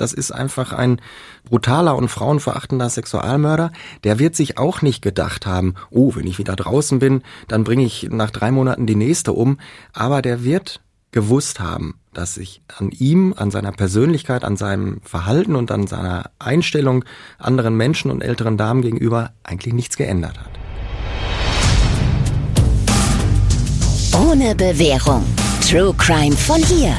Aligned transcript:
das 0.00 0.12
ist 0.12 0.32
einfach 0.32 0.72
ein 0.72 1.00
brutaler 1.44 1.96
und 1.96 2.08
frauenverachtender 2.08 2.88
Sexualmörder. 2.88 3.70
Der 4.04 4.18
wird 4.18 4.34
sich 4.34 4.58
auch 4.58 4.82
nicht 4.82 5.02
gedacht 5.02 5.46
haben, 5.46 5.74
oh, 5.90 6.14
wenn 6.14 6.26
ich 6.26 6.38
wieder 6.38 6.56
draußen 6.56 6.98
bin, 6.98 7.22
dann 7.48 7.64
bringe 7.64 7.84
ich 7.84 8.08
nach 8.10 8.30
drei 8.30 8.50
Monaten 8.50 8.86
die 8.86 8.96
nächste 8.96 9.32
um. 9.32 9.58
Aber 9.92 10.22
der 10.22 10.44
wird 10.44 10.80
gewusst 11.10 11.60
haben, 11.60 11.98
dass 12.12 12.34
sich 12.34 12.62
an 12.76 12.90
ihm, 12.90 13.34
an 13.36 13.50
seiner 13.50 13.72
Persönlichkeit, 13.72 14.44
an 14.44 14.56
seinem 14.56 15.00
Verhalten 15.02 15.56
und 15.56 15.70
an 15.70 15.86
seiner 15.86 16.30
Einstellung 16.38 17.04
anderen 17.38 17.76
Menschen 17.76 18.10
und 18.10 18.22
älteren 18.22 18.56
Damen 18.56 18.82
gegenüber 18.82 19.32
eigentlich 19.42 19.74
nichts 19.74 19.96
geändert 19.96 20.38
hat. 20.38 20.50
Ohne 24.20 24.54
Bewährung. 24.54 25.24
True 25.68 25.94
Crime 25.96 26.36
von 26.36 26.62
hier. 26.62 26.96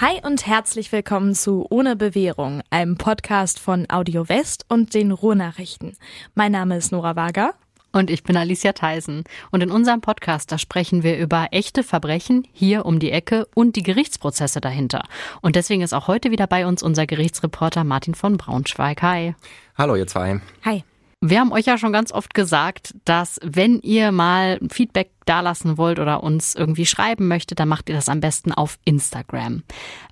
Hi 0.00 0.20
und 0.24 0.46
herzlich 0.46 0.92
willkommen 0.92 1.34
zu 1.34 1.66
Ohne 1.70 1.96
Bewährung, 1.96 2.62
einem 2.70 2.96
Podcast 2.96 3.58
von 3.58 3.84
Audio 3.90 4.28
West 4.28 4.64
und 4.68 4.94
den 4.94 5.10
Ruhrnachrichten. 5.10 5.96
Mein 6.36 6.52
Name 6.52 6.76
ist 6.76 6.92
Nora 6.92 7.16
Wager. 7.16 7.54
Und 7.90 8.08
ich 8.08 8.22
bin 8.22 8.36
Alicia 8.36 8.72
Theisen. 8.74 9.24
Und 9.50 9.60
in 9.60 9.72
unserem 9.72 10.00
Podcast, 10.00 10.52
da 10.52 10.58
sprechen 10.58 11.02
wir 11.02 11.18
über 11.18 11.48
echte 11.50 11.82
Verbrechen 11.82 12.46
hier 12.52 12.86
um 12.86 13.00
die 13.00 13.10
Ecke 13.10 13.48
und 13.56 13.74
die 13.74 13.82
Gerichtsprozesse 13.82 14.60
dahinter. 14.60 15.02
Und 15.40 15.56
deswegen 15.56 15.82
ist 15.82 15.94
auch 15.94 16.06
heute 16.06 16.30
wieder 16.30 16.46
bei 16.46 16.64
uns 16.64 16.84
unser 16.84 17.04
Gerichtsreporter 17.04 17.82
Martin 17.82 18.14
von 18.14 18.36
Braunschweig. 18.36 19.02
Hi. 19.02 19.34
Hallo, 19.76 19.96
ihr 19.96 20.06
zwei. 20.06 20.40
Hi. 20.64 20.84
Wir 21.20 21.40
haben 21.40 21.50
euch 21.50 21.66
ja 21.66 21.78
schon 21.78 21.92
ganz 21.92 22.12
oft 22.12 22.32
gesagt, 22.32 22.94
dass 23.04 23.40
wenn 23.42 23.80
ihr 23.80 24.12
mal 24.12 24.60
Feedback 24.70 25.10
dalassen 25.26 25.76
wollt 25.76 25.98
oder 25.98 26.22
uns 26.22 26.54
irgendwie 26.54 26.86
schreiben 26.86 27.26
möchtet, 27.26 27.58
dann 27.58 27.66
macht 27.68 27.88
ihr 27.88 27.96
das 27.96 28.08
am 28.08 28.20
besten 28.20 28.52
auf 28.52 28.78
Instagram. 28.84 29.64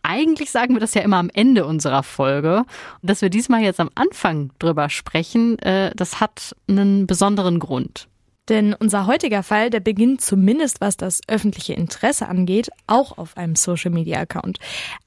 Eigentlich 0.02 0.51
sagen 0.51 0.74
wir 0.74 0.80
das 0.80 0.95
ja 0.95 1.02
immer 1.02 1.19
am 1.19 1.30
Ende 1.32 1.65
unserer 1.65 2.02
Folge. 2.02 2.65
Und 3.02 3.10
dass 3.10 3.23
wir 3.23 3.30
diesmal 3.30 3.63
jetzt 3.63 3.79
am 3.79 3.90
Anfang 3.95 4.51
drüber 4.59 4.88
sprechen, 4.88 5.60
äh, 5.60 5.93
das 5.95 6.18
hat 6.18 6.57
einen 6.68 7.07
besonderen 7.07 7.60
Grund. 7.60 8.09
Denn 8.48 8.74
unser 8.74 9.06
heutiger 9.06 9.42
Fall, 9.42 9.70
der 9.70 9.80
beginnt 9.80 10.20
zumindest 10.20 10.80
was 10.80 10.96
das 10.96 11.20
öffentliche 11.26 11.74
Interesse 11.74 12.28
angeht, 12.28 12.70
auch 12.86 13.18
auf 13.18 13.36
einem 13.36 13.56
Social 13.56 13.90
Media 13.90 14.20
Account. 14.20 14.58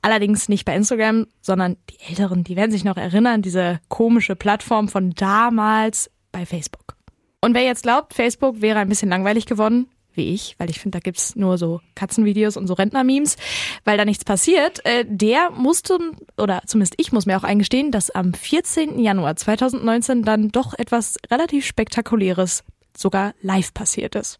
Allerdings 0.01 0.49
nicht 0.49 0.65
bei 0.65 0.75
Instagram, 0.75 1.27
sondern 1.41 1.77
die 1.89 1.99
Älteren, 2.09 2.43
die 2.43 2.55
werden 2.55 2.71
sich 2.71 2.83
noch 2.83 2.97
erinnern, 2.97 3.41
diese 3.41 3.79
komische 3.87 4.35
Plattform 4.35 4.89
von 4.89 5.11
damals 5.11 6.11
bei 6.31 6.45
Facebook. 6.45 6.95
Und 7.41 7.53
wer 7.53 7.63
jetzt 7.63 7.83
glaubt, 7.83 8.13
Facebook 8.13 8.61
wäre 8.61 8.79
ein 8.79 8.89
bisschen 8.89 9.09
langweilig 9.09 9.45
geworden, 9.45 9.87
wie 10.13 10.33
ich, 10.33 10.55
weil 10.57 10.69
ich 10.69 10.79
finde, 10.79 10.97
da 10.97 10.99
gibt's 10.99 11.35
nur 11.35 11.57
so 11.57 11.79
Katzenvideos 11.95 12.57
und 12.57 12.67
so 12.67 12.73
Rentnermemes, 12.73 13.37
weil 13.85 13.97
da 13.97 14.03
nichts 14.03 14.25
passiert, 14.25 14.85
äh, 14.85 15.05
der 15.07 15.51
musste, 15.51 15.97
oder 16.37 16.61
zumindest 16.65 16.95
ich 16.97 17.13
muss 17.13 17.25
mir 17.25 17.37
auch 17.37 17.43
eingestehen, 17.43 17.91
dass 17.91 18.11
am 18.11 18.33
14. 18.33 18.99
Januar 18.99 19.37
2019 19.37 20.23
dann 20.23 20.49
doch 20.49 20.73
etwas 20.77 21.17
relativ 21.31 21.65
Spektakuläres 21.65 22.63
sogar 22.99 23.33
live 23.41 23.73
passiert 23.73 24.15
ist. 24.15 24.39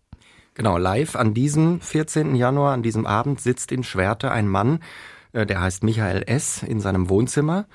Genau, 0.54 0.78
live 0.78 1.16
an 1.16 1.34
diesem 1.34 1.80
14. 1.80 2.36
Januar, 2.36 2.74
an 2.74 2.84
diesem 2.84 3.06
Abend 3.06 3.40
sitzt 3.40 3.72
in 3.72 3.84
Schwerte 3.84 4.32
ein 4.32 4.48
Mann, 4.48 4.80
äh, 5.32 5.46
der 5.46 5.62
heißt 5.62 5.84
Michael 5.84 6.24
S. 6.28 6.64
in 6.64 6.80
seinem 6.82 7.10
Wohnzimmer. 7.10 7.66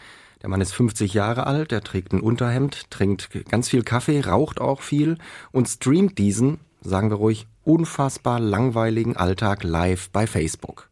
Der 0.42 0.50
Mann 0.50 0.60
ist 0.60 0.74
50 0.74 1.14
Jahre 1.14 1.46
alt, 1.46 1.72
er 1.72 1.80
trägt 1.80 2.12
ein 2.12 2.20
Unterhemd, 2.20 2.90
trinkt 2.90 3.30
ganz 3.48 3.70
viel 3.70 3.82
Kaffee, 3.82 4.20
raucht 4.20 4.60
auch 4.60 4.82
viel 4.82 5.16
und 5.52 5.66
streamt 5.66 6.18
diesen, 6.18 6.60
sagen 6.82 7.08
wir 7.08 7.16
ruhig, 7.16 7.46
unfassbar 7.62 8.38
langweiligen 8.40 9.16
Alltag 9.16 9.64
live 9.64 10.10
bei 10.10 10.26
Facebook. 10.26 10.90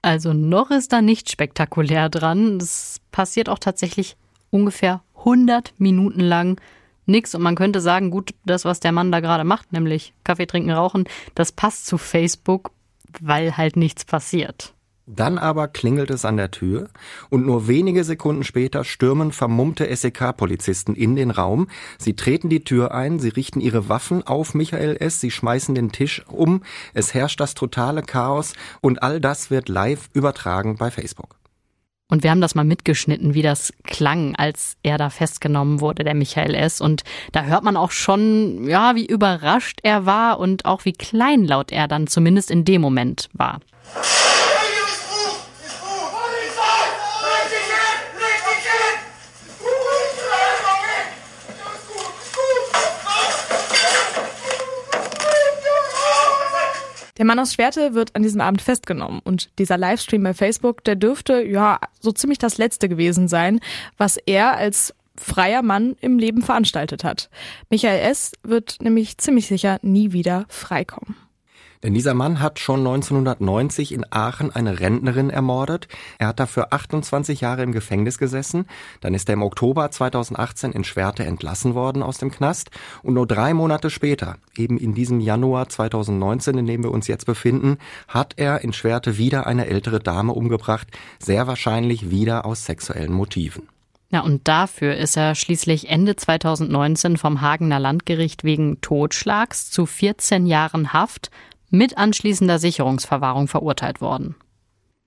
Also 0.00 0.32
noch 0.32 0.70
ist 0.70 0.92
da 0.92 1.02
nicht 1.02 1.30
spektakulär 1.30 2.08
dran. 2.08 2.58
Das 2.58 3.00
passiert 3.10 3.50
auch 3.50 3.58
tatsächlich 3.58 4.16
ungefähr 4.48 5.02
100 5.18 5.74
Minuten 5.78 6.20
lang 6.20 6.58
nix. 7.06 7.34
Und 7.34 7.42
man 7.42 7.56
könnte 7.56 7.80
sagen, 7.80 8.10
gut, 8.10 8.30
das, 8.44 8.64
was 8.64 8.80
der 8.80 8.92
Mann 8.92 9.12
da 9.12 9.20
gerade 9.20 9.44
macht, 9.44 9.72
nämlich 9.72 10.14
Kaffee 10.24 10.46
trinken, 10.46 10.70
rauchen, 10.70 11.04
das 11.34 11.52
passt 11.52 11.86
zu 11.86 11.98
Facebook, 11.98 12.70
weil 13.20 13.56
halt 13.56 13.76
nichts 13.76 14.04
passiert. 14.04 14.74
Dann 15.06 15.36
aber 15.36 15.68
klingelt 15.68 16.10
es 16.10 16.24
an 16.24 16.38
der 16.38 16.50
Tür 16.50 16.88
und 17.28 17.44
nur 17.44 17.68
wenige 17.68 18.04
Sekunden 18.04 18.42
später 18.42 18.84
stürmen 18.84 19.32
vermummte 19.32 19.94
SEK-Polizisten 19.94 20.94
in 20.94 21.14
den 21.14 21.30
Raum. 21.30 21.68
Sie 21.98 22.16
treten 22.16 22.48
die 22.48 22.64
Tür 22.64 22.94
ein, 22.94 23.18
sie 23.18 23.28
richten 23.28 23.60
ihre 23.60 23.90
Waffen 23.90 24.26
auf 24.26 24.54
Michael 24.54 24.96
S., 24.98 25.20
sie 25.20 25.30
schmeißen 25.30 25.74
den 25.74 25.92
Tisch 25.92 26.24
um, 26.28 26.62
es 26.94 27.12
herrscht 27.12 27.38
das 27.38 27.52
totale 27.52 28.00
Chaos 28.00 28.54
und 28.80 29.02
all 29.02 29.20
das 29.20 29.50
wird 29.50 29.68
live 29.68 30.08
übertragen 30.14 30.76
bei 30.76 30.90
Facebook. 30.90 31.36
Und 32.14 32.22
wir 32.22 32.30
haben 32.30 32.40
das 32.40 32.54
mal 32.54 32.62
mitgeschnitten, 32.62 33.34
wie 33.34 33.42
das 33.42 33.72
klang, 33.82 34.36
als 34.36 34.76
er 34.84 34.98
da 34.98 35.10
festgenommen 35.10 35.80
wurde, 35.80 36.04
der 36.04 36.14
Michael 36.14 36.54
S. 36.54 36.80
Und 36.80 37.02
da 37.32 37.42
hört 37.42 37.64
man 37.64 37.76
auch 37.76 37.90
schon, 37.90 38.68
ja, 38.68 38.94
wie 38.94 39.04
überrascht 39.04 39.80
er 39.82 40.06
war 40.06 40.38
und 40.38 40.64
auch 40.64 40.84
wie 40.84 40.92
kleinlaut 40.92 41.72
er 41.72 41.88
dann 41.88 42.06
zumindest 42.06 42.52
in 42.52 42.64
dem 42.64 42.82
Moment 42.82 43.30
war. 43.32 43.58
Der 57.16 57.24
Mann 57.24 57.38
aus 57.38 57.54
Schwerte 57.54 57.94
wird 57.94 58.16
an 58.16 58.22
diesem 58.22 58.40
Abend 58.40 58.60
festgenommen 58.60 59.20
und 59.22 59.50
dieser 59.58 59.78
Livestream 59.78 60.22
bei 60.22 60.34
Facebook, 60.34 60.82
der 60.82 60.96
dürfte 60.96 61.42
ja 61.44 61.78
so 62.00 62.10
ziemlich 62.10 62.38
das 62.38 62.58
letzte 62.58 62.88
gewesen 62.88 63.28
sein, 63.28 63.60
was 63.96 64.16
er 64.16 64.56
als 64.56 64.94
freier 65.16 65.62
Mann 65.62 65.96
im 66.00 66.18
Leben 66.18 66.42
veranstaltet 66.42 67.04
hat. 67.04 67.30
Michael 67.70 68.00
S. 68.00 68.32
wird 68.42 68.78
nämlich 68.80 69.18
ziemlich 69.18 69.46
sicher 69.46 69.78
nie 69.82 70.10
wieder 70.10 70.44
freikommen. 70.48 71.16
Denn 71.84 71.92
dieser 71.92 72.14
Mann 72.14 72.40
hat 72.40 72.58
schon 72.58 72.80
1990 72.80 73.92
in 73.92 74.06
Aachen 74.10 74.50
eine 74.50 74.80
Rentnerin 74.80 75.28
ermordet. 75.28 75.86
Er 76.18 76.28
hat 76.28 76.40
dafür 76.40 76.72
28 76.72 77.42
Jahre 77.42 77.62
im 77.62 77.72
Gefängnis 77.72 78.16
gesessen. 78.16 78.64
Dann 79.02 79.12
ist 79.12 79.28
er 79.28 79.34
im 79.34 79.42
Oktober 79.42 79.90
2018 79.90 80.72
in 80.72 80.84
Schwerte 80.84 81.24
entlassen 81.24 81.74
worden 81.74 82.02
aus 82.02 82.16
dem 82.16 82.30
Knast. 82.30 82.70
Und 83.02 83.12
nur 83.12 83.26
drei 83.26 83.52
Monate 83.52 83.90
später, 83.90 84.38
eben 84.56 84.78
in 84.78 84.94
diesem 84.94 85.20
Januar 85.20 85.68
2019, 85.68 86.56
in 86.56 86.66
dem 86.66 86.82
wir 86.82 86.90
uns 86.90 87.06
jetzt 87.06 87.26
befinden, 87.26 87.76
hat 88.08 88.32
er 88.38 88.62
in 88.62 88.72
Schwerte 88.72 89.18
wieder 89.18 89.46
eine 89.46 89.66
ältere 89.66 90.00
Dame 90.00 90.32
umgebracht. 90.32 90.88
Sehr 91.18 91.46
wahrscheinlich 91.46 92.10
wieder 92.10 92.46
aus 92.46 92.64
sexuellen 92.64 93.12
Motiven. 93.12 93.68
Ja, 94.08 94.20
und 94.20 94.48
dafür 94.48 94.96
ist 94.96 95.18
er 95.18 95.34
schließlich 95.34 95.90
Ende 95.90 96.16
2019 96.16 97.18
vom 97.18 97.42
Hagener 97.42 97.80
Landgericht 97.80 98.42
wegen 98.42 98.80
Totschlags 98.80 99.70
zu 99.70 99.84
14 99.84 100.46
Jahren 100.46 100.94
Haft 100.94 101.30
mit 101.74 101.98
anschließender 101.98 102.58
Sicherungsverwahrung 102.58 103.48
verurteilt 103.48 104.00
worden. 104.00 104.34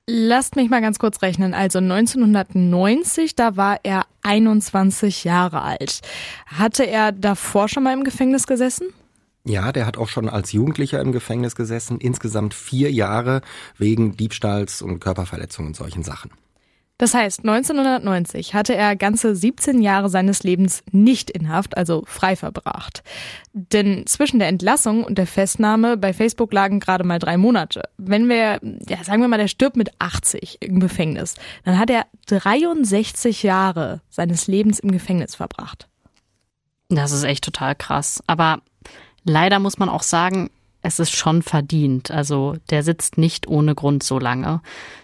Lasst 0.09 0.55
mich 0.55 0.69
mal 0.69 0.81
ganz 0.81 0.99
kurz 0.99 1.21
rechnen. 1.21 1.53
Also 1.53 1.79
1990, 1.79 3.35
da 3.35 3.57
war 3.57 3.79
er 3.83 4.05
21 4.21 5.25
Jahre 5.25 5.61
alt. 5.61 5.99
Hatte 6.45 6.87
er 6.87 7.11
davor 7.11 7.67
schon 7.67 7.83
mal 7.83 7.93
im 7.93 8.05
Gefängnis 8.05 8.47
gesessen? 8.47 8.87
Ja, 9.43 9.71
der 9.71 9.85
hat 9.85 9.97
auch 9.97 10.07
schon 10.07 10.29
als 10.29 10.51
Jugendlicher 10.51 11.01
im 11.01 11.11
Gefängnis 11.11 11.55
gesessen, 11.55 11.99
insgesamt 11.99 12.53
vier 12.53 12.91
Jahre 12.91 13.41
wegen 13.77 14.15
Diebstahls 14.15 14.81
und 14.81 14.99
Körperverletzungen 14.99 15.69
und 15.69 15.75
solchen 15.75 16.03
Sachen. 16.03 16.31
Das 16.97 17.13
heißt, 17.13 17.41
1990 17.41 18.55
hatte 18.55 18.75
er 18.75 18.95
ganze 18.95 19.35
17 19.35 19.81
Jahre 19.81 20.09
seines 20.09 20.41
Lebens 20.41 20.83
nicht 20.91 21.29
in 21.29 21.49
Haft, 21.49 21.77
also 21.77 22.03
frei 22.07 22.35
verbracht. 22.35 23.03
Denn 23.53 24.07
zwischen 24.07 24.39
der 24.39 24.47
Entlassung 24.47 25.03
und 25.03 25.17
der 25.17 25.27
Festnahme 25.27 25.95
bei 25.95 26.11
Facebook 26.13 26.51
lagen 26.51 26.79
gerade 26.79 27.03
mal 27.03 27.19
drei 27.19 27.37
Monate. 27.37 27.83
Wenn 27.97 28.29
wir, 28.29 28.59
ja, 28.89 29.03
sagen 29.03 29.21
wir 29.21 29.27
mal, 29.27 29.37
der 29.37 29.47
stirbt 29.47 29.77
mit 29.77 29.91
80 29.99 30.57
im 30.61 30.79
Gefängnis, 30.79 31.35
dann 31.65 31.77
hat 31.77 31.91
er 31.91 32.07
63 32.25 33.43
Jahre 33.43 34.01
seines 34.09 34.47
Lebens 34.47 34.79
im 34.79 34.91
Gefängnis 34.91 35.35
verbracht. 35.35 35.87
Das 36.89 37.11
ist 37.11 37.23
echt 37.23 37.43
total 37.43 37.75
krass. 37.75 38.23
Aber 38.25 38.61
leider 39.23 39.59
muss 39.59 39.77
man 39.77 39.89
auch 39.89 40.03
sagen, 40.03 40.49
es 40.81 40.99
ist 40.99 41.15
schon 41.15 41.43
verdient. 41.43 42.11
Also 42.11 42.55
der 42.69 42.81
sitzt 42.81 43.17
nicht 43.17 43.47
ohne 43.47 43.75
Grund 43.75 44.03
so 44.03 44.17
lange. 44.19 44.61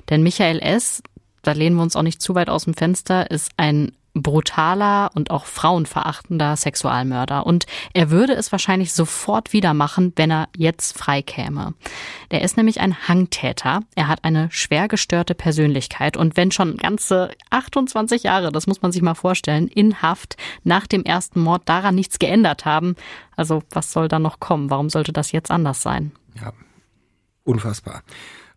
Denn 0.09 0.23
Michael 0.23 0.59
S., 0.59 1.03
da 1.43 1.51
lehnen 1.51 1.75
wir 1.75 1.83
uns 1.83 1.95
auch 1.95 2.01
nicht 2.01 2.21
zu 2.21 2.35
weit 2.35 2.49
aus 2.49 2.63
dem 2.63 2.73
Fenster, 2.73 3.29
ist 3.29 3.51
ein 3.57 3.91
brutaler 4.15 5.09
und 5.15 5.31
auch 5.31 5.45
frauenverachtender 5.45 6.55
Sexualmörder. 6.55 7.45
Und 7.45 7.65
er 7.93 8.11
würde 8.11 8.33
es 8.33 8.51
wahrscheinlich 8.51 8.93
sofort 8.93 9.53
wieder 9.53 9.73
machen, 9.73 10.13
wenn 10.15 10.31
er 10.31 10.49
jetzt 10.55 10.97
freikäme. 10.97 11.73
Der 12.31 12.41
ist 12.43 12.55
nämlich 12.55 12.79
ein 12.79 13.07
Hangtäter. 13.07 13.81
Er 13.95 14.07
hat 14.07 14.23
eine 14.23 14.49
schwer 14.51 14.87
gestörte 14.87 15.33
Persönlichkeit. 15.33 16.15
Und 16.15 16.37
wenn 16.37 16.51
schon 16.51 16.77
ganze 16.77 17.31
28 17.49 18.23
Jahre, 18.23 18.51
das 18.51 18.67
muss 18.67 18.81
man 18.81 18.91
sich 18.91 19.01
mal 19.01 19.15
vorstellen, 19.15 19.67
in 19.67 20.01
Haft 20.01 20.37
nach 20.63 20.85
dem 20.85 21.03
ersten 21.03 21.39
Mord 21.39 21.63
daran 21.65 21.95
nichts 21.95 22.19
geändert 22.19 22.65
haben, 22.65 22.95
also 23.35 23.63
was 23.71 23.91
soll 23.91 24.07
da 24.07 24.19
noch 24.19 24.39
kommen? 24.39 24.69
Warum 24.69 24.89
sollte 24.89 25.11
das 25.11 25.31
jetzt 25.31 25.49
anders 25.49 25.81
sein? 25.81 26.11
Ja, 26.39 26.53
unfassbar. 27.43 28.03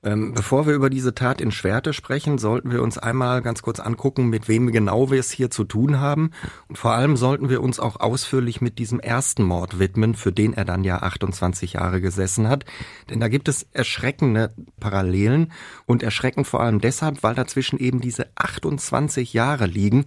Ähm, 0.03 0.35
bevor 0.35 0.67
wir 0.67 0.75
über 0.75 0.91
diese 0.91 1.15
Tat 1.15 1.41
in 1.41 1.51
Schwerte 1.51 1.93
sprechen, 1.93 2.39
sollten 2.39 2.71
wir 2.71 2.83
uns 2.83 2.99
einmal 2.99 3.43
ganz 3.43 3.63
kurz 3.63 3.81
angucken, 3.81 4.29
mit 4.29 4.49
wem 4.49 4.71
genau 4.71 5.11
wir 5.11 5.19
es 5.19 5.31
hier 5.31 5.51
zu 5.51 5.65
tun 5.65 5.99
haben. 6.01 6.31
Und 6.69 6.79
vor 6.79 6.93
allem 6.93 7.17
sollten 7.17 7.49
wir 7.49 7.63
uns 7.63 7.81
auch 7.81 7.99
ausführlich 7.99 8.61
mit 8.61 8.79
diesem 8.79 9.01
ersten 9.01 9.43
Mord 9.43 9.79
widmen, 9.79 10.15
für 10.15 10.33
den 10.33 10.53
er 10.53 10.65
dann 10.65 10.85
ja 10.85 11.03
28 11.03 11.75
Jahre 11.75 12.01
gesessen 12.01 12.49
hat. 12.49 12.65
Denn 13.11 13.21
da 13.21 13.29
gibt 13.29 13.49
es 13.49 13.65
erschreckende 13.73 14.55
Parallelen 14.79 15.53
und 15.87 16.03
erschreckend 16.03 16.47
vor 16.47 16.61
allem 16.61 16.81
deshalb, 16.81 17.23
weil 17.23 17.35
dazwischen 17.35 17.79
eben 17.79 18.01
diese 18.01 18.29
28 18.37 19.33
Jahre 19.33 19.67
liegen. 19.67 20.05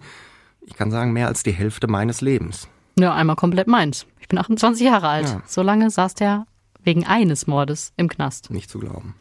Ich 0.62 0.74
kann 0.74 0.90
sagen, 0.90 1.12
mehr 1.12 1.26
als 1.26 1.42
die 1.42 1.52
Hälfte 1.52 1.88
meines 1.88 2.20
Lebens. 2.20 2.68
Ja, 2.98 3.14
einmal 3.14 3.36
komplett 3.36 3.66
meins. 3.66 4.06
Ich 4.20 4.28
bin 4.28 4.38
28 4.38 4.86
Jahre 4.86 5.08
alt. 5.08 5.28
Ja. 5.28 5.42
So 5.46 5.62
lange 5.62 5.90
saß 5.90 6.14
der 6.14 6.46
wegen 6.82 7.06
eines 7.06 7.46
Mordes 7.46 7.92
im 7.96 8.08
Knast. 8.08 8.50
Nicht 8.50 8.70
zu 8.70 8.78
glauben. 8.78 9.14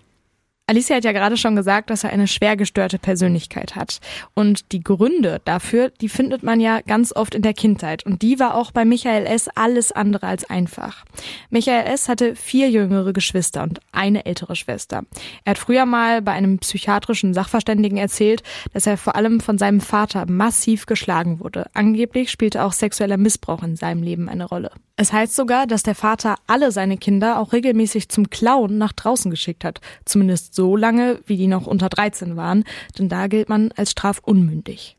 Alicia 0.70 0.98
hat 0.98 1.04
ja 1.04 1.14
gerade 1.14 1.36
schon 1.36 1.56
gesagt, 1.56 1.90
dass 1.90 2.04
er 2.04 2.12
eine 2.12 2.28
schwer 2.28 2.56
gestörte 2.56 3.00
Persönlichkeit 3.00 3.76
hat. 3.76 3.98
Und 4.36 4.72
die 4.72 4.84
Gründe 4.84 5.42
dafür, 5.44 5.90
die 5.90 6.10
findet 6.10 6.44
man 6.44 6.60
ja 6.60 6.82
ganz 6.82 7.12
oft 7.12 7.34
in 7.34 7.42
der 7.42 7.56
Kindheit. 7.56 8.06
Und 8.06 8.22
die 8.22 8.40
war 8.40 8.54
auch 8.54 8.70
bei 8.70 8.86
Michael 8.86 9.26
S. 9.26 9.50
alles 9.56 9.92
andere 9.92 10.28
als 10.28 10.48
einfach. 10.48 11.06
Michael 11.50 11.88
S. 11.88 12.08
hatte 12.08 12.36
vier 12.36 12.70
jüngere 12.70 13.14
Geschwister 13.14 13.64
und 13.64 13.80
eine 13.92 14.28
ältere 14.28 14.56
Schwester. 14.56 15.06
Er 15.44 15.52
hat 15.52 15.58
früher 15.58 15.88
mal 15.88 16.22
bei 16.22 16.34
einem 16.34 16.60
psychiatrischen 16.60 17.34
Sachverständigen 17.34 17.98
erzählt, 17.98 18.44
dass 18.72 18.86
er 18.86 18.98
vor 18.98 19.16
allem 19.16 19.40
von 19.40 19.58
seinem 19.58 19.82
Vater 19.82 20.28
massiv 20.28 20.86
geschlagen 20.86 21.40
wurde. 21.40 21.66
Angeblich 21.74 22.30
spielte 22.30 22.64
auch 22.64 22.74
sexueller 22.74 23.18
Missbrauch 23.18 23.64
in 23.64 23.76
seinem 23.76 24.04
Leben 24.04 24.30
eine 24.30 24.46
Rolle. 24.46 24.70
Es 25.02 25.14
heißt 25.14 25.34
sogar, 25.34 25.66
dass 25.66 25.82
der 25.82 25.96
Vater 25.96 26.36
alle 26.46 26.74
seine 26.74 26.98
Kinder 26.98 27.40
auch 27.40 27.54
regelmäßig 27.54 28.10
zum 28.10 28.30
Klauen 28.30 28.78
nach 28.78 28.92
draußen 28.92 29.32
geschickt 29.32 29.64
hat. 29.64 29.80
Zumindest 30.04 30.54
so 30.60 30.76
lange, 30.76 31.22
wie 31.26 31.38
die 31.38 31.48
noch 31.48 31.68
unter 31.68 31.88
13 31.88 32.36
waren, 32.36 32.66
denn 32.98 33.08
da 33.08 33.28
gilt 33.28 33.48
man 33.48 33.72
als 33.78 33.92
strafunmündig. 33.92 34.98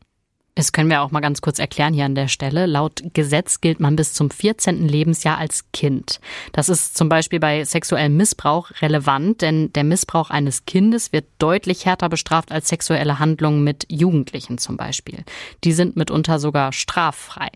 Das 0.53 0.73
können 0.73 0.89
wir 0.89 1.01
auch 1.01 1.11
mal 1.11 1.21
ganz 1.21 1.39
kurz 1.39 1.59
erklären 1.59 1.93
hier 1.93 2.03
an 2.03 2.13
der 2.13 2.27
Stelle. 2.27 2.65
Laut 2.65 3.01
Gesetz 3.13 3.61
gilt 3.61 3.79
man 3.79 3.95
bis 3.95 4.13
zum 4.13 4.29
14. 4.29 4.85
Lebensjahr 4.85 5.37
als 5.37 5.63
Kind. 5.71 6.19
Das 6.51 6.67
ist 6.67 6.97
zum 6.97 7.07
Beispiel 7.07 7.39
bei 7.39 7.63
sexuellem 7.63 8.17
Missbrauch 8.17 8.69
relevant, 8.81 9.41
denn 9.41 9.71
der 9.71 9.85
Missbrauch 9.85 10.29
eines 10.29 10.65
Kindes 10.65 11.13
wird 11.13 11.23
deutlich 11.39 11.85
härter 11.85 12.09
bestraft 12.09 12.51
als 12.51 12.67
sexuelle 12.67 13.17
Handlungen 13.17 13.63
mit 13.63 13.85
Jugendlichen 13.87 14.57
zum 14.57 14.75
Beispiel. 14.75 15.23
Die 15.63 15.71
sind 15.71 15.95
mitunter 15.95 16.37
sogar 16.37 16.73
straffrei. 16.73 17.47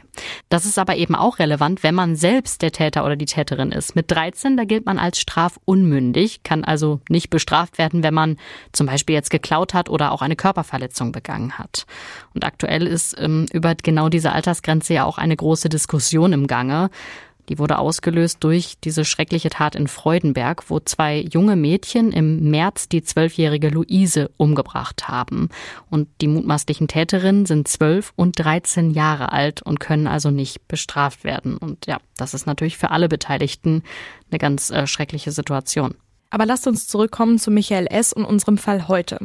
Das 0.48 0.66
ist 0.66 0.80
aber 0.80 0.96
eben 0.96 1.16
auch 1.16 1.40
relevant, 1.40 1.84
wenn 1.84 1.96
man 1.96 2.16
selbst 2.16 2.62
der 2.62 2.72
Täter 2.72 3.04
oder 3.04 3.18
die 3.18 3.26
Täterin 3.26 3.74
ist. 3.74 3.98
Mit 3.98 4.10
13, 4.10 4.56
da 4.56 4.64
gilt 4.64 4.86
man 4.86 5.00
als 5.00 5.20
strafunmündig, 5.20 6.44
kann 6.44 6.64
also 6.64 7.02
nicht 7.10 7.30
bestraft 7.30 7.78
werden, 7.78 8.04
wenn 8.04 8.14
man 8.14 8.38
zum 8.72 8.88
Beispiel 8.88 9.16
jetzt 9.16 9.32
geklaut 9.32 9.74
hat 9.74 9.90
oder 9.90 10.14
auch 10.14 10.22
eine 10.22 10.38
Körperverletzung 10.38 11.12
begangen 11.12 11.58
hat. 11.58 11.86
Und 12.34 12.46
aktuell 12.46 12.85
ist 12.86 13.16
ähm, 13.20 13.46
über 13.52 13.76
genau 13.76 14.10
diese 14.10 14.32
Altersgrenze 14.32 14.94
ja 14.94 15.06
auch 15.06 15.18
eine 15.18 15.36
große 15.36 15.70
Diskussion 15.70 16.34
im 16.34 16.48
Gange. 16.48 16.90
Die 17.50 17.60
wurde 17.60 17.78
ausgelöst 17.78 18.38
durch 18.44 18.76
diese 18.84 19.06
schreckliche 19.06 19.50
Tat 19.50 19.76
in 19.76 19.88
Freudenberg, 19.88 20.70
wo 20.70 20.80
zwei 20.80 21.20
junge 21.20 21.56
Mädchen 21.56 22.12
im 22.12 22.50
März 22.50 22.90
die 22.90 23.04
zwölfjährige 23.04 23.70
Luise 23.70 24.32
umgebracht 24.38 25.08
haben. 25.08 25.50
Und 25.90 26.08
die 26.22 26.28
mutmaßlichen 26.28 26.88
Täterinnen 26.88 27.46
sind 27.46 27.68
zwölf 27.68 28.14
und 28.16 28.40
dreizehn 28.40 28.92
Jahre 28.92 29.32
alt 29.32 29.62
und 29.62 29.80
können 29.80 30.08
also 30.08 30.32
nicht 30.32 30.68
bestraft 30.68 31.24
werden. 31.24 31.58
Und 31.58 31.86
ja, 31.86 32.00
das 32.18 32.34
ist 32.34 32.48
natürlich 32.48 32.78
für 32.78 32.92
alle 32.92 33.10
Beteiligten 33.10 33.84
eine 34.32 34.40
ganz 34.40 34.72
äh, 34.72 34.88
schreckliche 34.88 35.32
Situation. 35.32 35.94
Aber 36.32 36.46
lasst 36.46 36.66
uns 36.66 36.88
zurückkommen 36.88 37.38
zu 37.38 37.52
Michael 37.52 37.88
S. 37.88 38.12
und 38.12 38.26
unserem 38.26 38.58
Fall 38.58 38.88
heute. 38.88 39.20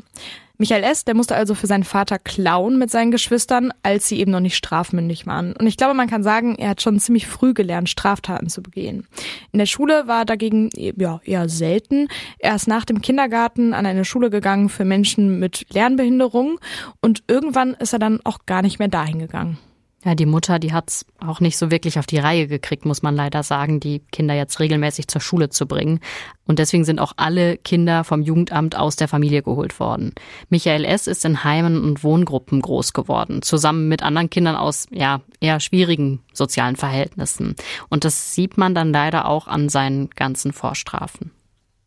Michael 0.61 0.85
S., 0.85 1.07
der 1.07 1.15
musste 1.15 1.37
also 1.37 1.55
für 1.55 1.67
seinen 1.67 1.85
Vater 1.85 2.19
klauen 2.19 2.79
mit 2.79 2.91
seinen 2.91 3.11
Geschwistern, 3.11 3.73
als 3.83 4.09
sie 4.09 4.21
eben 4.21 4.31
noch 4.31 4.41
nicht 4.41 4.57
strafmündig 4.57 5.27
waren. 5.27 5.57
Und 5.57 5.67
ich 5.67 5.79
glaube, 5.79 5.95
man 5.95 6.07
kann 6.07 6.23
sagen, 6.23 6.55
er 6.57 6.69
hat 6.69 6.83
schon 6.83 7.01
ziemlich 7.01 7.27
früh 7.27 7.55
gelernt, 7.55 7.89
Straftaten 7.89 8.51
zu 8.51 8.63
begehen. 8.63 9.07
In 9.53 9.59
der 9.59 9.65
Schule 9.65 10.07
war 10.07 10.27
dagegen 10.27 10.69
ja, 10.75 11.19
eher 11.25 11.49
selten. 11.49 12.09
Er 12.39 12.55
ist 12.55 12.69
nach 12.69 12.85
dem 12.85 13.01
Kindergarten 13.01 13.73
an 13.73 13.87
eine 13.87 14.05
Schule 14.05 14.29
gegangen 14.29 14.69
für 14.69 14.85
Menschen 14.85 15.39
mit 15.39 15.65
Lernbehinderung 15.73 16.61
und 17.01 17.23
irgendwann 17.27 17.73
ist 17.73 17.95
er 17.95 17.99
dann 17.99 18.21
auch 18.25 18.41
gar 18.45 18.61
nicht 18.61 18.79
mehr 18.79 18.89
dahin 18.89 19.19
gegangen. 19.19 19.57
Ja, 20.03 20.15
die 20.15 20.25
Mutter, 20.25 20.59
die 20.59 20.73
hat's 20.73 21.05
auch 21.19 21.41
nicht 21.41 21.59
so 21.59 21.71
wirklich 21.71 21.99
auf 21.99 22.07
die 22.07 22.19
Reihe 22.19 22.47
gekriegt, 22.47 22.87
muss 22.87 23.03
man 23.03 23.15
leider 23.15 23.43
sagen, 23.43 23.81
die 23.81 24.01
Kinder 24.11 24.35
jetzt 24.35 24.59
regelmäßig 24.59 25.09
zur 25.09 25.21
Schule 25.21 25.51
zu 25.51 25.67
bringen. 25.67 26.01
Und 26.47 26.59
deswegen 26.59 26.85
sind 26.85 27.01
auch 27.01 27.13
alle 27.17 27.59
Kinder 27.59 28.03
vom 28.05 28.23
Jugendamt 28.23 28.77
aus 28.77 28.97
der 28.97 29.09
Familie 29.09 29.43
geholt 29.43 29.79
worden. 29.79 30.15
Michael 30.49 30.87
S. 30.87 31.07
ist 31.07 31.27
in 31.27 31.45
Heimen 31.45 31.85
und 31.85 32.03
Wohngruppen 32.03 32.63
groß 32.63 32.95
geworden, 32.95 33.43
zusammen 33.43 33.89
mit 33.89 34.03
anderen 34.03 34.31
Kindern 34.31 34.57
aus, 34.57 34.87
ja, 34.91 35.21
eher 35.39 35.61
schwierigen 35.61 36.23
sozialen 36.33 36.77
Verhältnissen. 36.77 37.55
Und 37.91 38.05
das 38.07 38.35
sieht 38.35 38.57
man 38.57 38.75
dann 38.75 38.93
leider 38.93 39.27
auch 39.27 39.49
an 39.49 39.69
seinen 39.69 40.09
ganzen 40.11 40.55
Vorstrafen. 40.55 41.31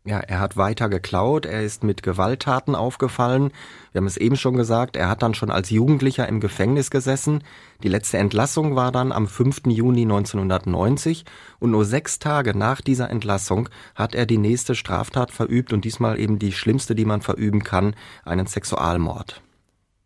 Ja, 0.06 0.20
er 0.20 0.42
hat 0.42 0.58
weiter 0.58 0.90
geklaut, 0.90 1.46
er 1.46 1.64
ist 1.64 1.86
mit 1.86 2.04
Gewalttaten 2.04 2.76
aufgefallen. 2.76 3.52
Wir 3.94 4.00
haben 4.00 4.08
es 4.08 4.18
eben 4.18 4.36
schon 4.36 4.58
gesagt, 4.58 4.98
er 4.98 5.08
hat 5.08 5.24
dann 5.24 5.34
schon 5.34 5.50
als 5.50 5.70
Jugendlicher 5.70 6.28
im 6.28 6.42
Gefängnis 6.42 6.92
gesessen. 6.92 7.42
Die 7.84 7.88
letzte 7.88 8.18
Entlassung 8.18 8.76
war 8.76 8.92
dann 8.92 9.14
am 9.14 9.28
5. 9.28 9.62
Juni 9.68 10.02
1990 10.02 11.24
und 11.60 11.72
nur 11.72 11.86
sechs 11.86 12.20
Tage 12.20 12.58
nach 12.58 12.82
dieser 12.82 13.10
Entlassung 13.10 13.70
hat 13.96 14.14
er 14.14 14.26
die 14.26 14.38
nächste 14.38 14.76
Straftat 14.76 15.32
verübt 15.32 15.72
und 15.72 15.86
diesmal 15.86 16.20
eben 16.20 16.38
die 16.38 16.52
schlimmste, 16.52 16.96
die 16.96 17.06
man 17.06 17.22
verüben 17.22 17.64
kann, 17.64 17.96
einen 18.26 18.48
Sexualmord. 18.48 19.43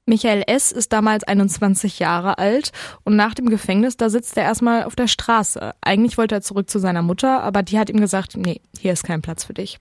Michael 0.09 0.43
S. 0.47 0.71
ist 0.71 0.93
damals 0.93 1.25
21 1.25 1.99
Jahre 1.99 2.37
alt 2.37 2.71
und 3.03 3.17
nach 3.17 3.33
dem 3.33 3.49
Gefängnis, 3.49 3.97
da 3.97 4.09
sitzt 4.09 4.37
er 4.37 4.43
erstmal 4.43 4.85
auf 4.85 4.95
der 4.95 5.07
Straße. 5.07 5.73
Eigentlich 5.81 6.17
wollte 6.17 6.35
er 6.35 6.41
zurück 6.41 6.69
zu 6.69 6.79
seiner 6.79 7.01
Mutter, 7.01 7.43
aber 7.43 7.61
die 7.61 7.77
hat 7.77 7.89
ihm 7.89 7.99
gesagt, 7.99 8.37
nee, 8.37 8.61
hier 8.79 8.93
ist 8.93 9.03
kein 9.03 9.21
Platz 9.21 9.43
für 9.43 9.53
dich. 9.53 9.79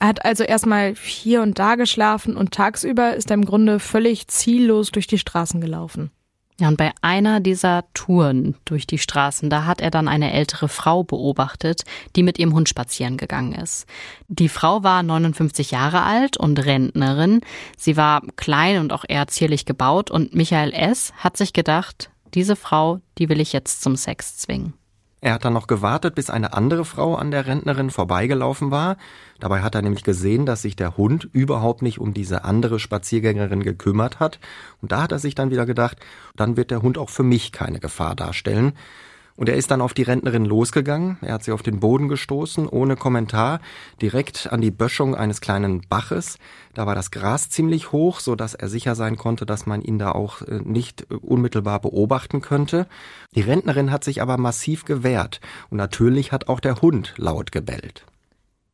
Er 0.00 0.08
hat 0.08 0.24
also 0.24 0.42
erstmal 0.42 0.94
hier 0.96 1.40
und 1.42 1.60
da 1.60 1.76
geschlafen 1.76 2.36
und 2.36 2.50
tagsüber 2.50 3.14
ist 3.14 3.30
er 3.30 3.34
im 3.34 3.44
Grunde 3.44 3.78
völlig 3.78 4.26
ziellos 4.26 4.90
durch 4.90 5.06
die 5.06 5.18
Straßen 5.18 5.60
gelaufen. 5.60 6.10
Ja, 6.60 6.68
und 6.68 6.76
bei 6.76 6.92
einer 7.00 7.40
dieser 7.40 7.84
Touren 7.94 8.54
durch 8.66 8.86
die 8.86 8.98
Straßen, 8.98 9.48
da 9.48 9.64
hat 9.64 9.80
er 9.80 9.90
dann 9.90 10.08
eine 10.08 10.30
ältere 10.34 10.68
Frau 10.68 11.02
beobachtet, 11.02 11.84
die 12.16 12.22
mit 12.22 12.38
ihrem 12.38 12.52
Hund 12.52 12.68
spazieren 12.68 13.16
gegangen 13.16 13.54
ist. 13.54 13.86
Die 14.28 14.50
Frau 14.50 14.82
war 14.82 15.02
59 15.02 15.70
Jahre 15.70 16.02
alt 16.02 16.36
und 16.36 16.62
Rentnerin. 16.62 17.40
Sie 17.78 17.96
war 17.96 18.20
klein 18.36 18.78
und 18.78 18.92
auch 18.92 19.06
eher 19.08 19.26
zierlich 19.26 19.64
gebaut 19.64 20.10
und 20.10 20.34
Michael 20.34 20.74
S. 20.74 21.14
hat 21.16 21.38
sich 21.38 21.54
gedacht, 21.54 22.10
diese 22.34 22.56
Frau, 22.56 23.00
die 23.16 23.30
will 23.30 23.40
ich 23.40 23.54
jetzt 23.54 23.80
zum 23.80 23.96
Sex 23.96 24.36
zwingen. 24.36 24.74
Er 25.20 25.34
hat 25.34 25.44
dann 25.44 25.52
noch 25.52 25.66
gewartet, 25.66 26.14
bis 26.14 26.30
eine 26.30 26.54
andere 26.54 26.84
Frau 26.84 27.14
an 27.14 27.30
der 27.30 27.46
Rentnerin 27.46 27.90
vorbeigelaufen 27.90 28.70
war. 28.70 28.96
Dabei 29.38 29.60
hat 29.60 29.74
er 29.74 29.82
nämlich 29.82 30.02
gesehen, 30.02 30.46
dass 30.46 30.62
sich 30.62 30.76
der 30.76 30.96
Hund 30.96 31.28
überhaupt 31.32 31.82
nicht 31.82 31.98
um 31.98 32.14
diese 32.14 32.44
andere 32.44 32.78
Spaziergängerin 32.78 33.62
gekümmert 33.62 34.18
hat. 34.18 34.38
Und 34.80 34.92
da 34.92 35.02
hat 35.02 35.12
er 35.12 35.18
sich 35.18 35.34
dann 35.34 35.50
wieder 35.50 35.66
gedacht, 35.66 35.98
dann 36.36 36.56
wird 36.56 36.70
der 36.70 36.80
Hund 36.80 36.96
auch 36.96 37.10
für 37.10 37.22
mich 37.22 37.52
keine 37.52 37.80
Gefahr 37.80 38.14
darstellen. 38.14 38.72
Und 39.36 39.48
er 39.48 39.56
ist 39.56 39.70
dann 39.70 39.80
auf 39.80 39.94
die 39.94 40.02
Rentnerin 40.02 40.44
losgegangen. 40.44 41.18
Er 41.22 41.34
hat 41.34 41.44
sie 41.44 41.52
auf 41.52 41.62
den 41.62 41.80
Boden 41.80 42.08
gestoßen, 42.08 42.68
ohne 42.68 42.96
Kommentar, 42.96 43.60
direkt 44.02 44.52
an 44.52 44.60
die 44.60 44.70
Böschung 44.70 45.14
eines 45.14 45.40
kleinen 45.40 45.80
Baches. 45.88 46.38
Da 46.74 46.86
war 46.86 46.94
das 46.94 47.10
Gras 47.10 47.50
ziemlich 47.50 47.92
hoch, 47.92 48.20
so 48.20 48.36
dass 48.36 48.54
er 48.54 48.68
sicher 48.68 48.94
sein 48.94 49.16
konnte, 49.16 49.46
dass 49.46 49.66
man 49.66 49.82
ihn 49.82 49.98
da 49.98 50.12
auch 50.12 50.42
äh, 50.42 50.60
nicht 50.62 51.06
äh, 51.10 51.14
unmittelbar 51.14 51.80
beobachten 51.80 52.40
könnte. 52.40 52.86
Die 53.34 53.40
Rentnerin 53.40 53.90
hat 53.90 54.04
sich 54.04 54.22
aber 54.22 54.36
massiv 54.36 54.84
gewehrt 54.84 55.40
und 55.70 55.78
natürlich 55.78 56.32
hat 56.32 56.48
auch 56.48 56.60
der 56.60 56.80
Hund 56.80 57.14
laut 57.16 57.52
gebellt. 57.52 58.04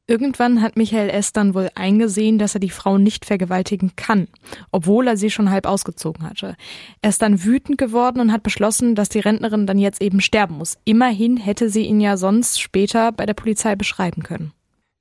Irgendwann 0.09 0.63
hat 0.63 0.77
Michael 0.77 1.11
S. 1.11 1.33
dann 1.33 1.53
wohl 1.55 1.69
eingesehen, 1.75 2.39
dass 2.39 2.55
er 2.55 2.61
die 2.61 2.71
Frau 2.71 2.97
nicht 2.97 3.25
vergewaltigen 3.25 3.97
kann, 3.97 4.29
obwohl 4.71 5.09
er 5.09 5.17
sie 5.17 5.31
schon 5.31 5.51
halb 5.51 5.67
ausgezogen 5.67 6.23
hatte. 6.23 6.57
Er 7.03 7.11
ist 7.11 7.23
dann 7.23 7.43
wütend 7.43 7.77
geworden 7.77 8.21
und 8.21 8.31
hat 8.31 8.45
beschlossen, 8.45 8.95
dass 8.95 9.09
die 9.09 9.19
Rentnerin 9.19 9.67
dann 9.67 9.79
jetzt 9.79 10.01
eben 10.01 10.21
sterben 10.21 10.59
muss. 10.59 10.79
Immerhin 10.85 11.37
hätte 11.37 11.71
sie 11.71 11.83
ihn 11.83 12.01
ja 12.01 12.17
sonst 12.17 12.61
später 12.61 13.11
bei 13.11 13.27
der 13.27 13.35
Polizei 13.35 13.75
beschreiben 13.75 14.23
können. 14.23 14.53